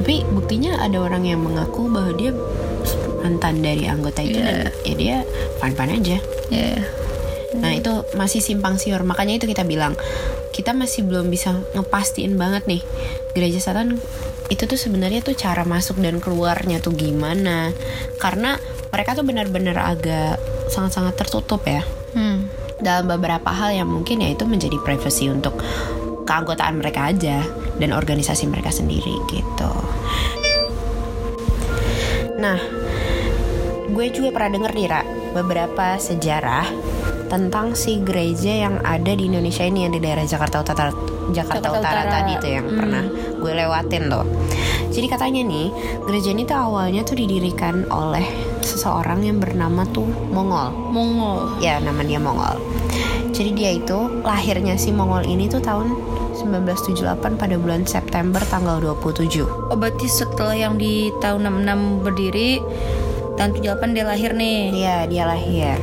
Tapi 0.00 0.22
buktinya 0.28 0.78
ada 0.84 1.02
orang 1.02 1.26
yang 1.26 1.42
mengaku 1.42 1.90
bahwa 1.90 2.14
dia 2.14 2.30
mantan 3.24 3.58
dari 3.58 3.90
anggota 3.90 4.22
itu 4.22 4.38
dan 4.38 4.70
ya 4.86 4.94
dia 4.94 5.16
fine-fine 5.58 5.92
aja. 5.98 6.16
Ya. 6.52 6.78
Nah 7.56 7.72
itu 7.74 8.04
masih 8.14 8.44
simpang 8.44 8.76
siur 8.76 9.02
makanya 9.02 9.40
itu 9.40 9.48
kita 9.50 9.64
bilang 9.64 9.96
kita 10.52 10.72
masih 10.72 11.04
belum 11.04 11.28
bisa 11.28 11.58
ngepastiin 11.76 12.38
banget 12.40 12.64
nih 12.64 12.80
gereja 13.36 13.60
setan 13.60 14.00
itu 14.46 14.62
tuh 14.64 14.78
sebenarnya 14.78 15.26
tuh 15.26 15.34
cara 15.34 15.66
masuk 15.66 15.98
dan 15.98 16.22
keluarnya 16.22 16.78
tuh 16.78 16.94
gimana 16.94 17.74
karena 18.22 18.58
mereka 18.94 19.18
tuh 19.18 19.26
benar-benar 19.26 19.76
agak 19.78 20.38
sangat-sangat 20.70 21.14
tertutup 21.18 21.62
ya 21.66 21.82
Hmm. 22.16 22.48
dalam 22.80 23.12
beberapa 23.12 23.52
hal 23.52 23.76
yang 23.76 23.92
mungkin 23.92 24.24
ya 24.24 24.32
itu 24.32 24.48
menjadi 24.48 24.80
privacy 24.80 25.28
untuk 25.28 25.60
keanggotaan 26.24 26.80
mereka 26.80 27.12
aja 27.12 27.44
dan 27.76 27.92
organisasi 27.92 28.48
mereka 28.48 28.72
sendiri 28.72 29.20
gitu. 29.28 29.72
Nah, 32.40 32.56
gue 33.92 34.06
juga 34.12 34.32
pernah 34.32 34.50
denger 34.56 34.72
nih 34.76 34.88
Ra, 34.88 35.02
beberapa 35.36 36.00
sejarah 36.00 36.68
tentang 37.28 37.76
si 37.76 38.00
gereja 38.00 38.68
yang 38.68 38.80
ada 38.80 39.12
di 39.12 39.28
Indonesia 39.28 39.64
ini 39.64 39.84
yang 39.88 39.92
di 39.92 40.00
daerah 40.00 40.24
Jakarta 40.24 40.64
Utara 40.64 40.92
Jakarta, 41.34 41.68
Jakarta 41.70 41.80
Utara, 41.80 42.00
Utara. 42.06 42.12
tadi 42.12 42.32
tuh 42.38 42.50
yang 42.50 42.66
Hmm. 42.66 42.78
pernah 42.78 43.04
gue 43.36 43.52
lewatin 43.52 44.02
tuh. 44.10 44.26
Jadi 44.86 45.06
katanya 45.10 45.42
nih, 45.44 45.66
gereja 46.08 46.28
ini 46.32 46.42
tuh 46.46 46.56
awalnya 46.56 47.02
tuh 47.04 47.18
didirikan 47.18 47.84
oleh 47.92 48.24
seseorang 48.64 49.22
yang 49.22 49.38
bernama 49.42 49.84
tuh 49.90 50.06
Mongol. 50.32 50.72
Mongol. 50.90 51.60
Ya, 51.60 51.76
nama 51.82 52.00
dia 52.00 52.16
Mongol. 52.16 52.56
Jadi 53.36 53.52
dia 53.52 53.70
itu 53.76 53.98
lahirnya 54.24 54.80
si 54.80 54.88
Mongol 54.94 55.28
ini 55.28 55.44
tuh 55.46 55.60
tahun 55.60 55.92
1978 56.32 57.36
pada 57.36 57.56
bulan 57.60 57.84
September 57.84 58.40
tanggal 58.48 58.80
27. 58.80 59.44
Oh 59.44 59.76
berarti 59.76 60.08
setelah 60.08 60.56
yang 60.56 60.80
di 60.80 61.12
tahun 61.20 61.44
66 61.44 62.00
berdiri 62.00 62.60
tahun 63.36 63.52
78 63.52 63.92
dia 63.92 64.04
lahir 64.08 64.32
nih. 64.32 64.60
Iya, 64.72 64.96
dia 65.12 65.24
lahir. 65.28 65.76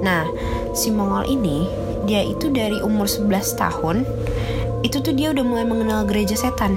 Nah, 0.00 0.24
si 0.72 0.88
Mongol 0.88 1.28
ini 1.28 1.68
dia 2.08 2.24
itu 2.24 2.48
dari 2.48 2.80
umur 2.80 3.04
11 3.04 3.52
tahun 3.52 4.08
itu 4.84 5.00
tuh 5.00 5.10
dia 5.10 5.32
udah 5.32 5.42
mulai 5.42 5.64
mengenal 5.64 6.04
gereja 6.04 6.36
setan. 6.36 6.76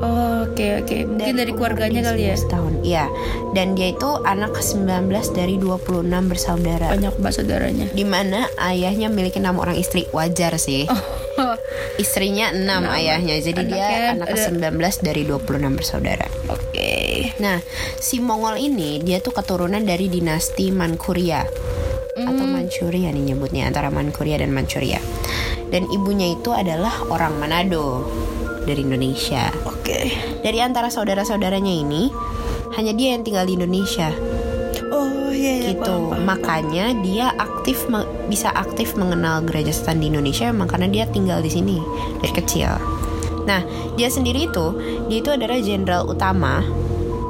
Oh, 0.00 0.30
Oke 0.40 0.80
oke. 0.80 0.96
Mungkin 1.04 1.36
dari, 1.36 1.52
umur 1.52 1.76
keluarganya 1.76 2.00
dia 2.00 2.08
kali 2.08 2.22
ya. 2.24 2.36
11 2.40 2.48
tahun. 2.48 2.72
Iya. 2.80 3.04
Dan 3.52 3.66
dia 3.76 3.92
itu 3.92 4.08
anak 4.24 4.56
ke-19 4.56 4.88
dari 5.30 5.54
26 5.56 6.00
bersaudara. 6.26 6.88
Banyak 6.88 7.14
banget 7.20 7.34
saudaranya. 7.36 7.86
Di 7.92 8.02
mana 8.02 8.48
ayahnya 8.56 9.12
memiliki 9.12 9.38
enam 9.38 9.60
orang 9.60 9.76
istri. 9.76 10.08
Wajar 10.10 10.56
sih. 10.56 10.88
Oh, 10.88 11.56
Istrinya 11.96 12.48
6 12.50 12.64
ayahnya. 12.90 13.36
Jadi 13.38 13.62
dia 13.64 13.84
Anaknya 13.84 14.12
anak 14.16 14.28
ada- 14.28 14.36
ke-19 14.48 14.76
dari 15.00 15.22
26 15.24 15.72
bersaudara. 15.72 16.26
Oke. 16.48 16.92
Nah, 17.38 17.60
si 17.96 18.18
Mongol 18.18 18.56
ini 18.58 18.98
dia 18.98 19.20
tuh 19.20 19.32
keturunan 19.32 19.80
dari 19.80 20.08
dinasti 20.08 20.68
Manchuria 20.68 21.44
atau 22.12 22.44
Manchuria 22.44 23.08
nih 23.08 23.32
nyebutnya 23.32 23.64
antara 23.64 23.88
Manchuria 23.88 24.36
dan 24.36 24.52
Manchuria. 24.52 25.00
Dan 25.70 25.86
ibunya 25.90 26.34
itu 26.34 26.50
adalah 26.50 27.06
orang 27.08 27.38
Manado 27.38 28.04
dari 28.66 28.82
Indonesia. 28.82 29.48
Oke. 29.64 30.10
Dari 30.42 30.58
antara 30.60 30.90
saudara-saudaranya 30.90 31.72
ini 31.72 32.10
hanya 32.74 32.92
dia 32.94 33.14
yang 33.16 33.22
tinggal 33.26 33.46
di 33.46 33.58
Indonesia 33.58 34.10
Oh 34.90 35.30
iya 35.30 35.62
iya. 35.62 35.70
gitu. 35.74 35.86
paham, 35.86 36.10
paham. 36.10 36.26
Makanya 36.26 36.86
dia 37.02 37.30
aktif 37.38 37.86
bisa 38.26 38.50
aktif 38.50 38.98
mengenal 38.98 39.46
gereja 39.46 39.70
setan 39.70 40.02
di 40.02 40.10
Indonesia 40.10 40.50
emang 40.50 40.66
karena 40.66 40.90
dia 40.90 41.04
tinggal 41.06 41.38
di 41.38 41.50
sini 41.50 41.78
dari 42.18 42.32
kecil. 42.34 42.70
Nah, 43.46 43.62
dia 43.94 44.10
sendiri 44.10 44.50
itu 44.50 44.66
dia 45.06 45.18
itu 45.22 45.30
adalah 45.30 45.58
jenderal 45.62 46.10
utama 46.10 46.66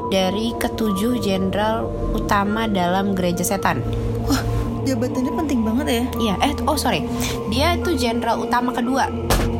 dari 0.09 0.57
ketujuh 0.57 1.22
jenderal 1.22 1.87
utama 2.16 2.66
dalam 2.66 3.12
gereja 3.12 3.44
setan. 3.44 3.85
Wah, 4.26 4.42
jabatannya 4.86 5.32
penting 5.34 5.60
banget 5.62 5.86
ya. 5.86 6.04
Iya, 6.18 6.34
eh 6.42 6.52
oh 6.64 6.76
sorry, 6.76 7.04
dia 7.48 7.76
itu 7.76 7.94
jenderal 7.96 8.40
utama 8.40 8.72
kedua. 8.72 9.08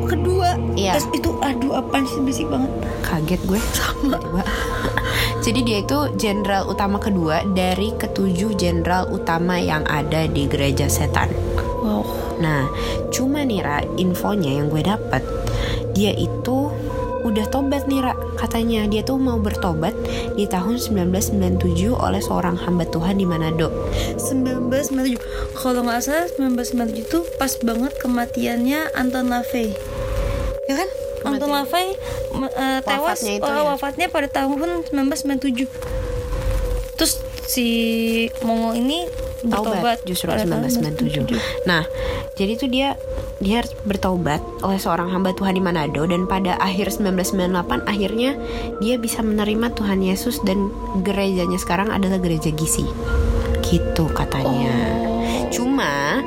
Kedua, 0.07 0.57
Iya. 0.75 0.97
terus 0.97 1.07
itu 1.15 1.29
aduh 1.39 1.79
apaan 1.79 2.03
sih 2.03 2.19
berisik 2.19 2.47
banget. 2.51 2.71
Kaget 3.05 3.41
gue. 3.47 3.59
Sama. 3.71 4.19
Jadi 5.45 5.59
dia 5.65 5.77
itu 5.81 5.99
jenderal 6.17 6.69
utama 6.69 7.01
kedua 7.01 7.41
dari 7.53 7.93
ketujuh 7.95 8.53
jenderal 8.55 9.09
utama 9.09 9.57
yang 9.57 9.81
ada 9.89 10.29
di 10.29 10.45
gereja 10.45 10.85
setan. 10.85 11.31
Wow. 11.81 12.05
Nah, 12.41 12.69
cuma 13.13 13.45
nih 13.45 13.61
Ra, 13.61 13.85
infonya 13.97 14.57
yang 14.61 14.67
gue 14.69 14.81
dapet, 14.81 15.21
dia 15.93 16.09
itu 16.13 16.70
udah 17.21 17.45
tobat 17.49 17.85
nih 17.85 18.01
Ra, 18.01 18.13
katanya 18.37 18.89
dia 18.89 19.05
tuh 19.05 19.21
mau 19.21 19.37
bertobat 19.37 19.93
di 20.33 20.49
tahun 20.49 20.81
1997 20.81 21.93
oleh 21.93 22.21
seorang 22.21 22.57
hamba 22.57 22.85
Tuhan 22.89 23.21
di 23.21 23.25
Manado. 23.29 23.69
1997 24.17 25.21
kalau 25.53 25.85
nggak 25.85 26.01
salah 26.01 26.27
1997 26.33 27.05
itu 27.05 27.19
pas 27.37 27.53
banget 27.61 27.93
kematiannya 28.01 28.89
Anton 28.97 29.29
LaVey 29.29 29.75
ya 30.65 30.75
kan? 30.81 30.89
Anton 31.21 31.49
LaVey 31.53 31.87
me- 32.33 32.53
eh, 32.53 32.79
tewas 32.81 33.21
Wafatnya 33.21 33.33
itu 33.37 33.45
oh, 33.45 33.53
ya? 33.53 33.63
wafatnya 33.69 34.07
pada 34.09 34.27
tahun 34.31 34.57
1997 34.89 35.69
terus 36.97 37.21
si 37.45 37.67
Mongol 38.41 38.81
ini 38.81 39.05
bertobat 39.41 39.77
Taubat 39.81 39.97
justru 40.05 40.27
pada 40.29 40.45
tahun 40.45 40.69
1997. 40.69 41.67
Nah, 41.69 41.83
jadi 42.37 42.53
tuh 42.57 42.69
dia 42.69 42.97
dia 43.41 43.65
harus 43.65 43.73
bertobat 43.85 44.41
oleh 44.61 44.77
seorang 44.77 45.09
hamba 45.09 45.33
Tuhan 45.33 45.57
di 45.57 45.63
Manado 45.63 46.05
dan 46.05 46.29
pada 46.29 46.57
akhir 46.61 46.93
1998 46.93 47.89
akhirnya 47.89 48.37
dia 48.79 48.95
bisa 49.01 49.25
menerima 49.25 49.73
Tuhan 49.73 50.05
Yesus 50.05 50.41
dan 50.45 50.69
gerejanya 51.01 51.57
sekarang 51.57 51.89
adalah 51.89 52.21
gereja 52.21 52.53
Gisi. 52.53 52.85
Gitu 53.65 54.05
katanya. 54.13 54.75
Cuma 55.49 56.21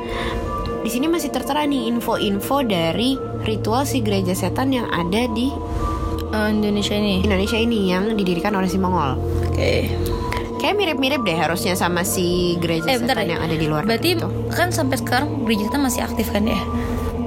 di 0.85 0.91
sini 0.93 1.09
masih 1.09 1.33
tertera 1.33 1.65
nih 1.65 1.89
info-info 1.89 2.61
dari 2.67 3.17
ritual 3.45 3.89
si 3.89 4.05
gereja 4.05 4.37
setan 4.37 4.73
yang 4.73 4.89
ada 4.93 5.25
di 5.33 5.49
Eh, 6.35 6.49
Indonesia 6.51 6.99
ini 6.99 7.23
Indonesia 7.23 7.55
ini 7.55 7.95
yang 7.95 8.19
didirikan 8.19 8.59
oleh 8.59 8.67
si 8.67 8.75
Mongol. 8.75 9.15
oke 9.55 9.71
Kayak 10.65 10.81
mirip-mirip 10.81 11.21
deh 11.29 11.37
harusnya 11.37 11.77
sama 11.77 12.09
si 12.09 12.57
gereja 12.57 12.89
eh 12.89 12.97
setan 12.97 13.29
yang 13.29 13.45
ada 13.45 13.53
di 13.53 13.69
luar 13.69 13.85
berarti 13.85 14.17
itu. 14.17 14.25
kan 14.49 14.73
sampai 14.73 14.97
sekarang 14.97 15.45
gereja 15.45 15.69
kita 15.69 15.77
masih 15.77 16.01
aktif 16.01 16.33
kan 16.33 16.49
ya? 16.49 16.57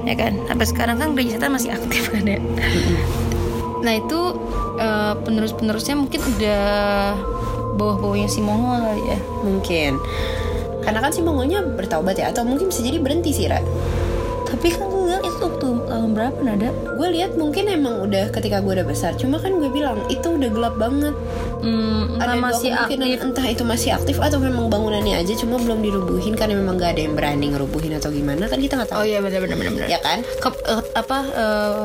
Ya 0.02 0.18
kan? 0.18 0.42
Sampai 0.50 0.66
sekarang 0.66 0.96
kan 0.98 1.14
gereja 1.14 1.38
setan 1.38 1.54
masih 1.54 1.70
aktif 1.70 2.10
kan 2.10 2.26
ya? 2.26 2.42
Nah 3.78 3.94
itu 3.94 4.20
eh, 4.82 5.14
penerus-penerusnya 5.22 5.94
mungkin 5.94 6.18
udah 6.18 6.62
bawah-bawahnya 7.78 8.26
si 8.26 8.42
Mongol 8.42 8.82
kali 8.82 9.06
ya? 9.06 9.18
Mungkin. 9.46 9.92
Karena 10.82 10.98
kan 10.98 11.14
si 11.14 11.22
Mongolnya 11.22 11.62
bertaubat 11.62 12.18
ya? 12.18 12.34
Atau 12.34 12.42
mungkin 12.42 12.74
bisa 12.74 12.82
jadi 12.82 12.98
berhenti 12.98 13.30
sih, 13.30 13.46
Ra. 13.46 13.62
tapi 14.50 14.74
kan 14.74 14.90
gue 14.90 15.02
bilang 15.06 15.22
itu 15.22 15.38
waktu 15.38 15.77
tahun 15.98 16.14
berapa 16.14 16.38
nada 16.40 16.70
Gue 16.94 17.08
lihat 17.10 17.34
mungkin 17.34 17.66
emang 17.66 18.06
udah 18.06 18.30
ketika 18.30 18.58
gue 18.58 18.72
udah 18.74 18.86
besar. 18.86 19.14
Cuma 19.14 19.38
kan 19.38 19.54
gue 19.54 19.66
bilang 19.68 19.98
itu 20.06 20.30
udah 20.30 20.46
gelap 20.48 20.74
banget. 20.78 21.14
hmm, 21.62 22.18
Ada 22.18 22.34
masih 22.38 22.70
aktif 22.70 22.98
entah 23.18 23.46
itu 23.46 23.62
masih 23.62 23.90
aktif 23.92 24.16
atau 24.18 24.38
memang 24.38 24.70
bangunannya 24.70 25.18
aja 25.18 25.34
cuma 25.34 25.58
belum 25.58 25.82
dirubuhin 25.82 26.34
karena 26.34 26.54
memang 26.54 26.78
gak 26.78 26.94
ada 26.94 27.02
yang 27.02 27.14
berani 27.14 27.50
ngerubuhin 27.50 27.98
atau 27.98 28.10
gimana 28.10 28.46
kan 28.46 28.58
kita 28.58 28.78
nggak 28.78 28.90
tahu. 28.90 29.02
oh 29.02 29.06
iya 29.06 29.18
benar 29.18 29.40
benar 29.42 29.56
benar 29.58 29.86
Ya 29.86 29.98
kan? 29.98 30.22
Ke- 30.38 30.62
eh, 30.66 30.82
apa 30.94 31.18
eh, 31.26 31.84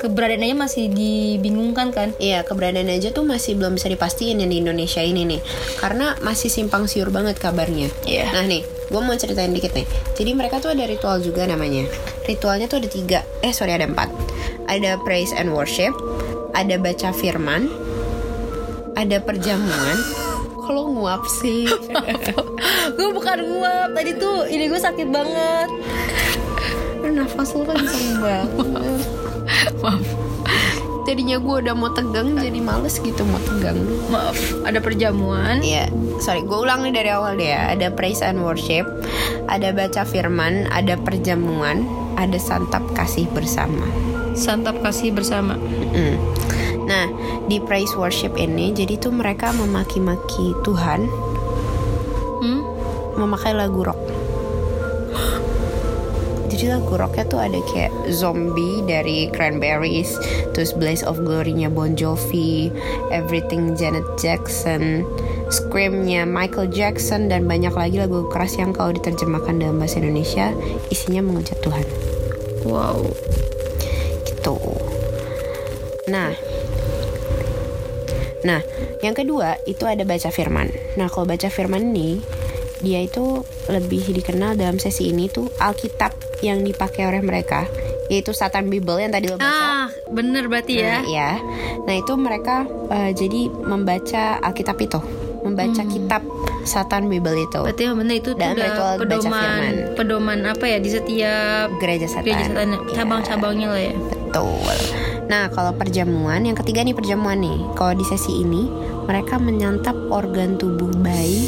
keberadaannya 0.00 0.56
masih 0.56 0.88
dibingungkan 0.88 1.92
kan 1.92 2.16
Iya, 2.16 2.40
keberadaan 2.48 2.88
aja 2.88 3.12
tuh 3.12 3.28
masih 3.28 3.60
belum 3.60 3.76
bisa 3.76 3.92
dipastiin 3.92 4.40
yang 4.40 4.48
di 4.48 4.64
Indonesia 4.64 5.04
ini 5.04 5.28
nih. 5.28 5.40
Karena 5.76 6.16
masih 6.24 6.48
simpang 6.48 6.88
siur 6.88 7.12
banget 7.12 7.36
kabarnya. 7.36 7.92
Iya. 8.08 8.32
Nah 8.32 8.48
nih, 8.48 8.64
gue 8.64 9.00
mau 9.04 9.12
ceritain 9.12 9.52
dikit 9.52 9.76
nih. 9.76 9.84
Jadi 10.16 10.30
mereka 10.32 10.56
tuh 10.58 10.72
ada 10.72 10.88
ritual 10.88 11.20
juga 11.20 11.44
namanya. 11.44 11.84
Ritualnya 12.24 12.64
tuh 12.66 12.80
ada 12.80 12.88
tiga. 12.88 13.20
Eh 13.44 13.52
sorry 13.52 13.76
ada 13.76 13.84
empat. 13.84 14.08
Ada 14.72 14.96
praise 15.04 15.36
and 15.36 15.52
worship. 15.52 15.92
Ada 16.56 16.80
baca 16.80 17.12
firman. 17.12 17.68
Ada 18.96 19.20
perjamuan. 19.20 19.96
Kalau 20.64 20.88
nguap 20.96 21.28
sih. 21.28 21.68
gue 22.96 23.08
bukan 23.12 23.38
nguap 23.44 23.92
tadi 23.92 24.16
tuh 24.16 24.48
ini 24.48 24.64
gue 24.66 24.80
sakit 24.80 25.08
banget 25.12 25.68
nafas 27.10 27.52
lu 27.52 27.64
kan 27.66 27.76
kenceng 27.76 28.16
banget. 28.22 29.19
Maaf 29.84 30.04
Jadinya 31.00 31.42
gue 31.42 31.56
udah 31.66 31.74
mau 31.74 31.90
tegang 31.90 32.38
jadi 32.38 32.60
males 32.62 33.00
gitu 33.02 33.26
mau 33.26 33.40
tegang. 33.42 33.82
maaf 34.14 34.36
ada 34.62 34.78
perjamuan 34.78 35.58
Iya, 35.58 35.90
sorry, 36.22 36.46
gue 36.46 36.54
ulang 36.54 36.86
nih 36.86 36.94
dari 36.94 37.10
awal 37.10 37.34
deh 37.34 37.50
ya. 37.50 37.74
Ada 37.74 37.90
praise 37.90 38.22
and 38.22 38.38
worship, 38.38 38.86
ada 39.50 39.74
baca 39.74 40.06
firman, 40.06 40.70
ada 40.70 40.94
perjamuan, 41.00 41.82
ada 42.14 42.38
santap 42.38 42.84
kasih 42.94 43.26
bersama. 43.34 43.82
santap 44.38 44.78
kasih 44.86 45.10
bersama 45.10 45.58
Mm. 45.90 46.16
Nah, 46.86 47.06
di 47.50 47.58
praise 47.62 47.94
worship 47.98 48.34
ini, 48.38 48.70
jadi 48.74 48.98
tuh 48.98 49.14
mereka 49.14 49.50
memaki-maki 49.54 50.54
Tuhan, 50.66 51.06
hmm? 52.42 52.60
memakai 53.14 53.54
lagu 53.54 53.86
rock. 53.86 54.19
Jadi 56.50 56.66
lagu 56.66 56.98
rocknya 56.98 57.24
tuh 57.30 57.38
ada 57.38 57.62
kayak 57.70 57.94
Zombie 58.10 58.82
dari 58.82 59.30
Cranberries, 59.30 60.18
terus 60.50 60.74
Blaze 60.74 61.06
of 61.06 61.22
Glory-nya 61.22 61.70
Bon 61.70 61.94
Jovi, 61.94 62.74
Everything 63.14 63.78
Janet 63.78 64.02
Jackson, 64.18 65.06
Scream-nya 65.46 66.26
Michael 66.26 66.74
Jackson, 66.74 67.30
dan 67.30 67.46
banyak 67.46 67.70
lagi 67.70 68.02
lagu 68.02 68.26
keras 68.26 68.58
yang 68.58 68.74
kalau 68.74 68.90
diterjemahkan 68.90 69.62
dalam 69.62 69.78
bahasa 69.78 70.02
Indonesia 70.02 70.50
isinya 70.90 71.22
mengucap 71.22 71.54
Tuhan. 71.62 71.86
wow 72.66 72.98
Gitu. 74.26 74.58
Nah, 76.10 76.34
nah 78.42 78.60
yang 79.06 79.14
kedua 79.14 79.62
itu 79.70 79.86
ada 79.86 80.02
baca 80.02 80.34
firman. 80.34 80.74
Nah 80.98 81.06
kalau 81.06 81.30
baca 81.30 81.46
firman 81.46 81.94
ini 81.94 82.18
dia 82.80 83.04
itu 83.04 83.44
lebih 83.68 84.08
dikenal 84.16 84.56
dalam 84.56 84.80
sesi 84.80 85.12
ini 85.12 85.28
tuh 85.28 85.52
Alkitab 85.60 86.29
yang 86.40 86.60
dipakai 86.60 87.04
oleh 87.04 87.20
mereka 87.20 87.64
yaitu 88.06 88.32
Satan 88.32 88.66
Bible 88.66 88.98
yang 88.98 89.08
tadi 89.08 89.26
lo 89.26 89.36
baca. 89.36 89.46
ah 89.46 89.86
bener 90.08 90.44
berarti 90.44 90.74
ya 90.76 90.98
Nah, 90.98 91.02
ya. 91.04 91.30
Nah, 91.80 91.94
itu 91.94 92.12
mereka 92.14 92.62
eh, 92.88 93.10
jadi 93.12 93.46
membaca 93.46 94.22
Alkitab 94.40 94.76
itu, 94.78 94.98
membaca 95.40 95.82
kitab 95.84 96.22
Satan 96.62 97.06
Bible 97.06 97.38
itu. 97.40 97.60
berarti 97.62 97.82
yang 97.82 97.94
bener 97.94 98.18
itu 98.18 98.34
Dan 98.34 98.52
ritual 98.52 98.94
baca 98.94 99.00
pedoman 99.00 99.30
firman. 99.30 99.74
pedoman 99.94 100.38
apa 100.44 100.64
ya 100.66 100.78
di 100.78 100.90
setiap 100.90 101.70
Gereja 101.78 102.06
Satan. 102.08 102.26
gereja 102.26 102.44
setan 102.44 102.68
Ya. 102.68 102.78
cabang-cabangnya 102.92 103.68
lah 103.68 103.82
ya 103.84 103.94
Betul. 103.94 104.76
Nah, 105.26 105.46
kalau 105.48 105.70
perjamuan, 105.72 106.42
yang 106.42 106.54
ketiga 106.54 106.82
nih 106.82 106.90
perjamuan 106.90 107.38
nih. 107.38 107.58
Kalau 107.72 107.94
di 107.94 108.02
sesi 108.04 108.42
ini, 108.42 108.66
mereka 109.04 109.38
menyantap 109.38 109.94
organ 110.06 110.54
tubuh 110.54 110.90
bayi 110.96 111.46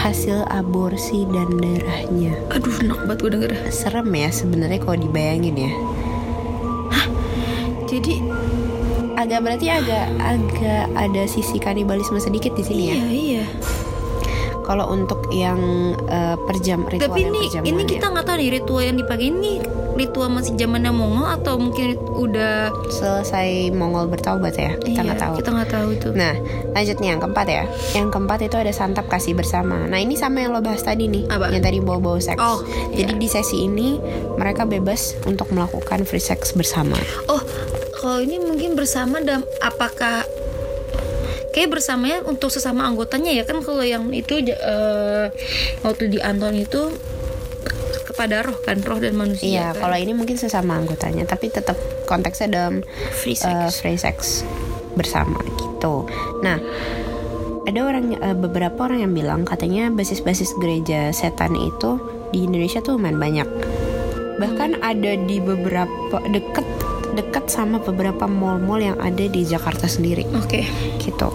hasil 0.00 0.48
aborsi 0.48 1.28
dan 1.28 1.60
darahnya. 1.60 2.32
aduh 2.48 2.72
enak 2.80 3.00
banget 3.04 3.18
gue 3.20 3.30
denger 3.36 3.52
Serem 3.68 4.08
ya 4.10 4.32
sebenarnya 4.32 4.80
kalau 4.80 4.96
dibayangin 4.98 5.56
ya. 5.56 5.72
jadi 7.84 8.14
Agak 9.20 9.44
berarti 9.44 9.68
agak 9.68 10.16
agak 10.16 10.84
ada 10.96 11.22
sisi 11.28 11.60
kanibalisme 11.60 12.16
sedikit 12.16 12.56
di 12.56 12.64
sini 12.64 12.82
ya. 12.88 12.96
iya 12.96 13.08
iya 13.12 13.44
Kalau 14.64 14.88
untuk 14.88 15.28
yang 15.28 15.60
eh, 16.08 16.36
perjam 16.48 16.88
ritual 16.88 17.12
tapi 17.12 17.28
ini 17.28 17.40
ini 17.68 17.82
kita 17.84 18.08
nggak 18.08 18.24
tahu 18.24 18.36
nih 18.40 18.48
ritual 18.56 18.80
yang 18.80 18.96
dipakai 18.96 19.28
ini 19.28 19.60
ritual 20.00 20.32
masih 20.32 20.56
zamannya 20.56 20.88
Mongol 20.88 21.28
atau 21.28 21.60
mungkin 21.60 21.92
udah 22.00 22.72
selesai 22.88 23.68
Mongol 23.70 24.08
bertaubat 24.08 24.56
ya. 24.56 24.72
Kita 24.80 25.04
nggak 25.04 25.18
Iya, 25.20 25.24
tahu. 25.28 25.34
kita 25.36 25.48
nggak 25.52 25.70
tahu 25.70 25.88
itu 25.92 26.08
Nah, 26.16 26.34
lanjut 26.72 26.96
nih 26.96 27.08
yang 27.12 27.20
keempat 27.20 27.46
ya. 27.46 27.64
Yang 27.92 28.08
keempat 28.10 28.38
itu 28.40 28.56
ada 28.56 28.72
santap 28.72 29.06
kasih 29.06 29.36
bersama. 29.36 29.84
Nah, 29.84 30.00
ini 30.00 30.16
sama 30.16 30.40
yang 30.40 30.56
lo 30.56 30.64
bahas 30.64 30.80
tadi 30.80 31.04
nih, 31.04 31.28
Apa? 31.28 31.52
yang 31.52 31.60
tadi 31.60 31.78
bawa-bawa 31.78 32.16
seks. 32.16 32.40
Oh, 32.40 32.64
Jadi 32.96 33.12
iya. 33.12 33.20
di 33.20 33.28
sesi 33.28 33.68
ini 33.68 34.00
mereka 34.34 34.64
bebas 34.64 35.20
untuk 35.28 35.52
melakukan 35.52 36.08
free 36.08 36.22
sex 36.22 36.56
bersama. 36.56 36.96
Oh, 37.28 37.44
kalau 37.94 38.24
ini 38.24 38.40
mungkin 38.40 38.72
bersama 38.72 39.20
dan 39.20 39.44
apakah 39.60 40.24
kayak 41.50 41.66
bersamanya 41.68 42.22
untuk 42.24 42.46
sesama 42.48 42.86
anggotanya 42.86 43.34
ya 43.34 43.42
kan 43.42 43.58
kalau 43.58 43.82
yang 43.82 44.06
itu 44.14 44.38
eh, 44.46 45.26
waktu 45.82 46.06
di 46.06 46.22
Anton 46.22 46.54
itu 46.54 46.94
kepada 48.20 48.44
roh 48.44 48.58
kan 48.60 48.76
roh 48.84 49.00
dan 49.00 49.16
manusia. 49.16 49.48
Iya, 49.48 49.66
kan? 49.72 49.88
kalau 49.88 49.96
ini 49.96 50.12
mungkin 50.12 50.36
sesama 50.36 50.76
anggotanya, 50.76 51.24
tapi 51.24 51.48
tetap 51.48 51.80
konteksnya 52.04 52.52
dalam 52.52 52.84
free 53.16 53.32
sex. 53.32 53.48
eh, 53.48 53.70
free 53.72 53.96
sex 53.96 54.44
bersama 54.92 55.40
gitu. 55.56 56.04
Nah, 56.44 56.60
ada 57.64 57.80
orang 57.80 58.20
eh, 58.20 58.36
beberapa 58.36 58.76
orang 58.84 59.08
yang 59.08 59.16
bilang 59.16 59.48
katanya 59.48 59.88
basis-basis 59.88 60.52
gereja 60.60 61.16
setan 61.16 61.56
itu 61.56 61.96
di 62.28 62.44
Indonesia 62.44 62.84
tuh 62.84 63.00
lumayan 63.00 63.16
banyak. 63.16 63.48
Bahkan 64.36 64.84
ada 64.84 65.16
di 65.16 65.40
beberapa 65.40 66.20
deket 66.28 66.68
deket 67.16 67.48
sama 67.48 67.80
beberapa 67.80 68.28
mall-mall 68.28 68.84
yang 68.84 69.00
ada 69.00 69.24
di 69.26 69.48
Jakarta 69.48 69.88
sendiri 69.88 70.28
Oke, 70.36 70.68
gitu. 71.00 71.32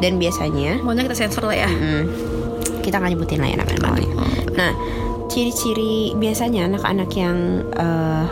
Dan 0.00 0.16
biasanya 0.16 0.80
maunya 0.80 1.04
kita 1.04 1.28
sensor 1.28 1.44
lah 1.52 1.68
ya. 1.68 1.68
mm, 1.68 2.04
kita 2.80 2.96
nggak 2.98 3.12
nyebutin 3.12 3.38
lah 3.44 3.48
ya 3.52 3.56
namanya 3.60 3.80
mallnya. 3.84 4.10
Nah, 4.56 4.72
ciri-ciri 5.32 6.12
biasanya 6.20 6.68
anak-anak 6.68 7.08
yang 7.16 7.64
eh, 7.72 8.26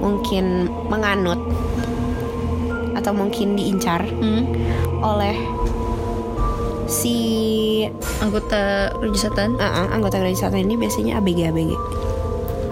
mungkin 0.00 0.72
menganut 0.88 1.36
atau 2.96 3.12
mungkin 3.12 3.52
diincar 3.52 4.00
Hmm, 4.08 4.48
oleh 5.04 5.36
si 6.88 7.16
anggota 8.24 8.92
gereja 9.00 9.28
setan 9.28 9.56
uh, 9.60 9.64
uh, 9.64 9.86
anggota 9.92 10.20
gereja 10.20 10.48
setan 10.48 10.64
ini 10.64 10.80
biasanya 10.80 11.20
ABG 11.20 11.52
ABG 11.52 11.72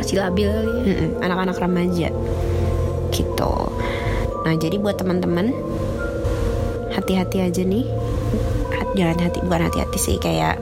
masih 0.00 0.16
labil 0.18 0.48
kali 0.48 0.68
ya. 0.68 0.88
Mm-mm, 0.88 1.08
anak-anak 1.22 1.56
remaja. 1.60 2.08
Gitu. 3.12 3.54
Nah 4.42 4.54
jadi 4.56 4.76
buat 4.80 4.96
teman-teman 4.96 5.52
hati-hati 6.96 7.38
aja 7.44 7.62
nih. 7.62 7.86
Hat- 8.72 8.94
jangan 8.96 9.18
hati 9.28 9.38
bukan 9.44 9.62
hati-hati 9.68 9.98
sih 10.00 10.16
kayak 10.20 10.56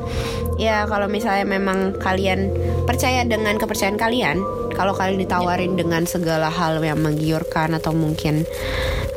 ya 0.61 0.85
kalau 0.85 1.09
misalnya 1.09 1.49
memang 1.49 1.97
kalian 1.97 2.53
percaya 2.85 3.25
dengan 3.25 3.57
kepercayaan 3.57 3.97
kalian 3.97 4.45
kalau 4.71 4.93
kalian 4.93 5.17
ditawarin 5.19 5.75
dengan 5.75 6.05
segala 6.05 6.49
hal 6.49 6.79
yang 6.81 7.01
menggiurkan 7.01 7.73
atau 7.73 7.91
mungkin 7.91 8.45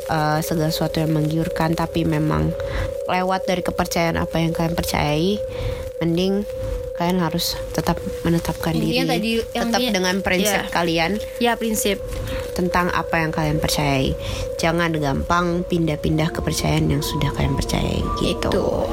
eh, 0.08 0.38
segala 0.40 0.72
sesuatu 0.72 0.98
yang 0.98 1.12
menggiurkan 1.12 1.76
tapi 1.76 2.02
memang 2.02 2.48
lewat 3.04 3.44
dari 3.44 3.60
kepercayaan 3.60 4.16
apa 4.16 4.40
yang 4.40 4.50
kalian 4.50 4.72
percayai 4.72 5.36
mending 6.00 6.48
kalian 6.94 7.18
harus 7.18 7.58
tetap 7.74 7.98
menetapkan 8.22 8.70
Intinya 8.70 9.02
diri 9.04 9.10
tadi 9.10 9.30
tetap 9.52 9.80
dia- 9.82 9.90
dengan 9.90 10.16
prinsip 10.22 10.62
ya. 10.62 10.70
kalian 10.70 11.18
Ya 11.42 11.52
prinsip. 11.58 11.98
tentang 12.54 12.86
apa 12.94 13.18
yang 13.18 13.34
kalian 13.34 13.58
percayai. 13.58 14.14
Jangan 14.62 14.94
gampang 14.94 15.66
pindah-pindah 15.66 16.30
kepercayaan 16.30 16.86
yang 16.86 17.02
sudah 17.02 17.34
kalian 17.34 17.58
percayai 17.58 17.98
gitu. 18.22 18.46
Tuh. 18.46 18.86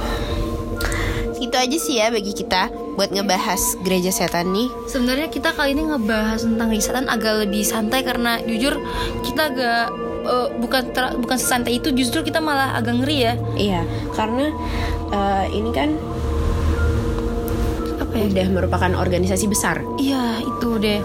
Itu 1.51 1.59
aja 1.59 1.77
sih 1.83 1.99
ya 1.99 2.07
bagi 2.07 2.31
kita 2.31 2.71
buat 2.95 3.11
ngebahas 3.11 3.75
gereja 3.83 4.07
setan 4.07 4.55
nih. 4.55 4.71
Sebenarnya 4.87 5.27
kita 5.27 5.51
kali 5.51 5.75
ini 5.75 5.83
ngebahas 5.83 6.47
tentang 6.47 6.71
gereja 6.71 6.95
setan 6.95 7.11
agak 7.11 7.43
lebih 7.43 7.67
santai 7.67 8.07
karena 8.07 8.39
jujur 8.39 8.79
kita 9.27 9.51
agak 9.51 9.91
eh, 10.31 10.47
bukan 10.63 10.95
ter- 10.95 11.19
bukan 11.19 11.35
sesantai 11.35 11.75
itu 11.75 11.91
justru 11.91 12.23
kita 12.23 12.39
malah 12.39 12.79
agak 12.79 13.03
ngeri 13.03 13.17
ya. 13.27 13.33
Iya, 13.59 13.83
karena 14.15 14.47
eh, 15.11 15.45
ini 15.51 15.75
kan 15.75 15.91
Apa 17.99 18.15
ya? 18.15 18.31
udah 18.31 18.47
merupakan 18.47 18.91
organisasi 18.95 19.51
besar. 19.51 19.83
Iya 19.99 20.39
itu 20.39 20.79
deh. 20.79 21.03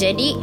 Jadi 0.00 0.40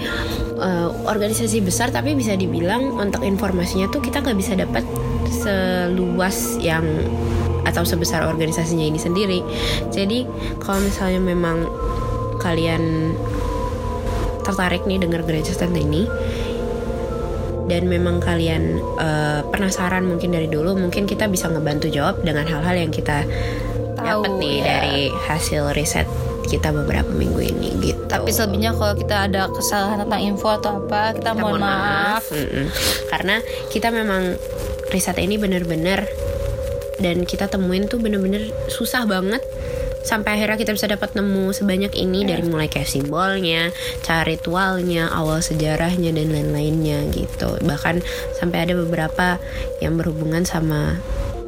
eh, 0.62 0.90
organisasi 1.10 1.58
besar 1.66 1.90
tapi 1.90 2.14
bisa 2.14 2.38
dibilang 2.38 3.02
untuk 3.02 3.26
informasinya 3.26 3.90
tuh 3.90 3.98
kita 3.98 4.22
nggak 4.22 4.38
bisa 4.38 4.54
dapat 4.54 4.86
seluas 5.26 6.54
yang 6.62 6.86
atau 7.70 7.86
sebesar 7.86 8.26
organisasinya 8.26 8.86
ini 8.86 9.00
sendiri. 9.00 9.40
Jadi 9.94 10.26
kalau 10.60 10.82
misalnya 10.82 11.22
memang 11.22 11.70
kalian 12.42 13.14
tertarik 14.42 14.90
nih 14.90 14.98
dengar 14.98 15.22
gereja 15.22 15.54
stand 15.54 15.78
ini 15.78 16.10
dan 17.70 17.86
memang 17.86 18.18
kalian 18.18 18.82
eh, 18.98 19.42
penasaran 19.54 20.02
mungkin 20.10 20.34
dari 20.34 20.50
dulu 20.50 20.74
mungkin 20.74 21.06
kita 21.06 21.30
bisa 21.30 21.54
ngebantu 21.54 21.94
jawab 21.94 22.26
dengan 22.26 22.50
hal-hal 22.50 22.74
yang 22.74 22.90
kita 22.90 23.30
Tahu, 23.94 24.26
dapat 24.26 24.32
nih 24.42 24.56
ya. 24.58 24.64
dari 24.66 25.00
hasil 25.30 25.64
riset 25.78 26.10
kita 26.50 26.74
beberapa 26.74 27.14
minggu 27.14 27.46
ini 27.46 27.70
gitu. 27.78 28.02
Tapi 28.10 28.34
selebihnya 28.34 28.74
kalau 28.74 28.98
kita 28.98 29.30
ada 29.30 29.46
kesalahan 29.54 30.02
tentang 30.02 30.22
info 30.26 30.50
atau 30.50 30.82
apa, 30.82 31.14
kita, 31.14 31.38
Kita 31.38 31.38
mohon 31.38 31.62
maaf. 31.62 32.26
Mm-mm. 32.34 32.74
Karena 33.06 33.38
kita 33.70 33.94
memang 33.94 34.34
riset 34.90 35.22
ini 35.22 35.38
bener-bener 35.38 36.10
dan 37.00 37.24
kita 37.24 37.48
temuin 37.48 37.88
tuh 37.88 38.00
bener-bener 38.00 38.52
susah 38.68 39.08
banget 39.08 39.42
sampai 40.00 40.40
akhirnya 40.40 40.56
kita 40.56 40.72
bisa 40.72 40.88
dapat 40.88 41.12
nemu 41.14 41.52
sebanyak 41.52 41.92
ini 42.00 42.24
dari 42.24 42.42
mulai 42.48 42.72
kayak 42.72 42.88
simbolnya, 42.88 43.70
cara 44.00 44.24
ritualnya, 44.24 45.12
awal 45.12 45.44
sejarahnya 45.44 46.16
dan 46.16 46.32
lain-lainnya 46.32 47.04
gitu. 47.12 47.60
Bahkan 47.60 48.02
sampai 48.40 48.64
ada 48.64 48.74
beberapa 48.80 49.38
yang 49.84 50.00
berhubungan 50.00 50.48
sama 50.48 50.98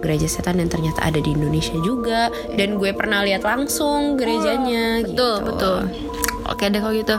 gereja 0.02 0.26
setan 0.28 0.58
yang 0.58 0.68
ternyata 0.68 1.00
ada 1.06 1.22
di 1.22 1.32
Indonesia 1.32 1.78
juga 1.86 2.34
dan 2.58 2.82
gue 2.82 2.92
pernah 2.92 3.22
lihat 3.22 3.46
langsung 3.46 4.18
gerejanya 4.18 5.06
Betul, 5.06 5.14
gitu. 5.14 5.28
betul. 5.48 5.80
Oke 6.50 6.68
deh 6.68 6.82
kalau 6.82 6.94
gitu. 6.98 7.18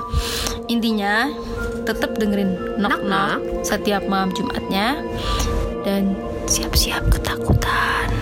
Intinya 0.68 1.30
tetap 1.88 2.18
dengerin 2.18 2.78
Knock 2.78 3.02
Knock. 3.06 3.40
setiap 3.62 4.02
malam 4.10 4.34
Jumatnya 4.34 4.98
dan 5.86 6.18
siap-siap 6.50 7.06
ketakutan. 7.08 8.21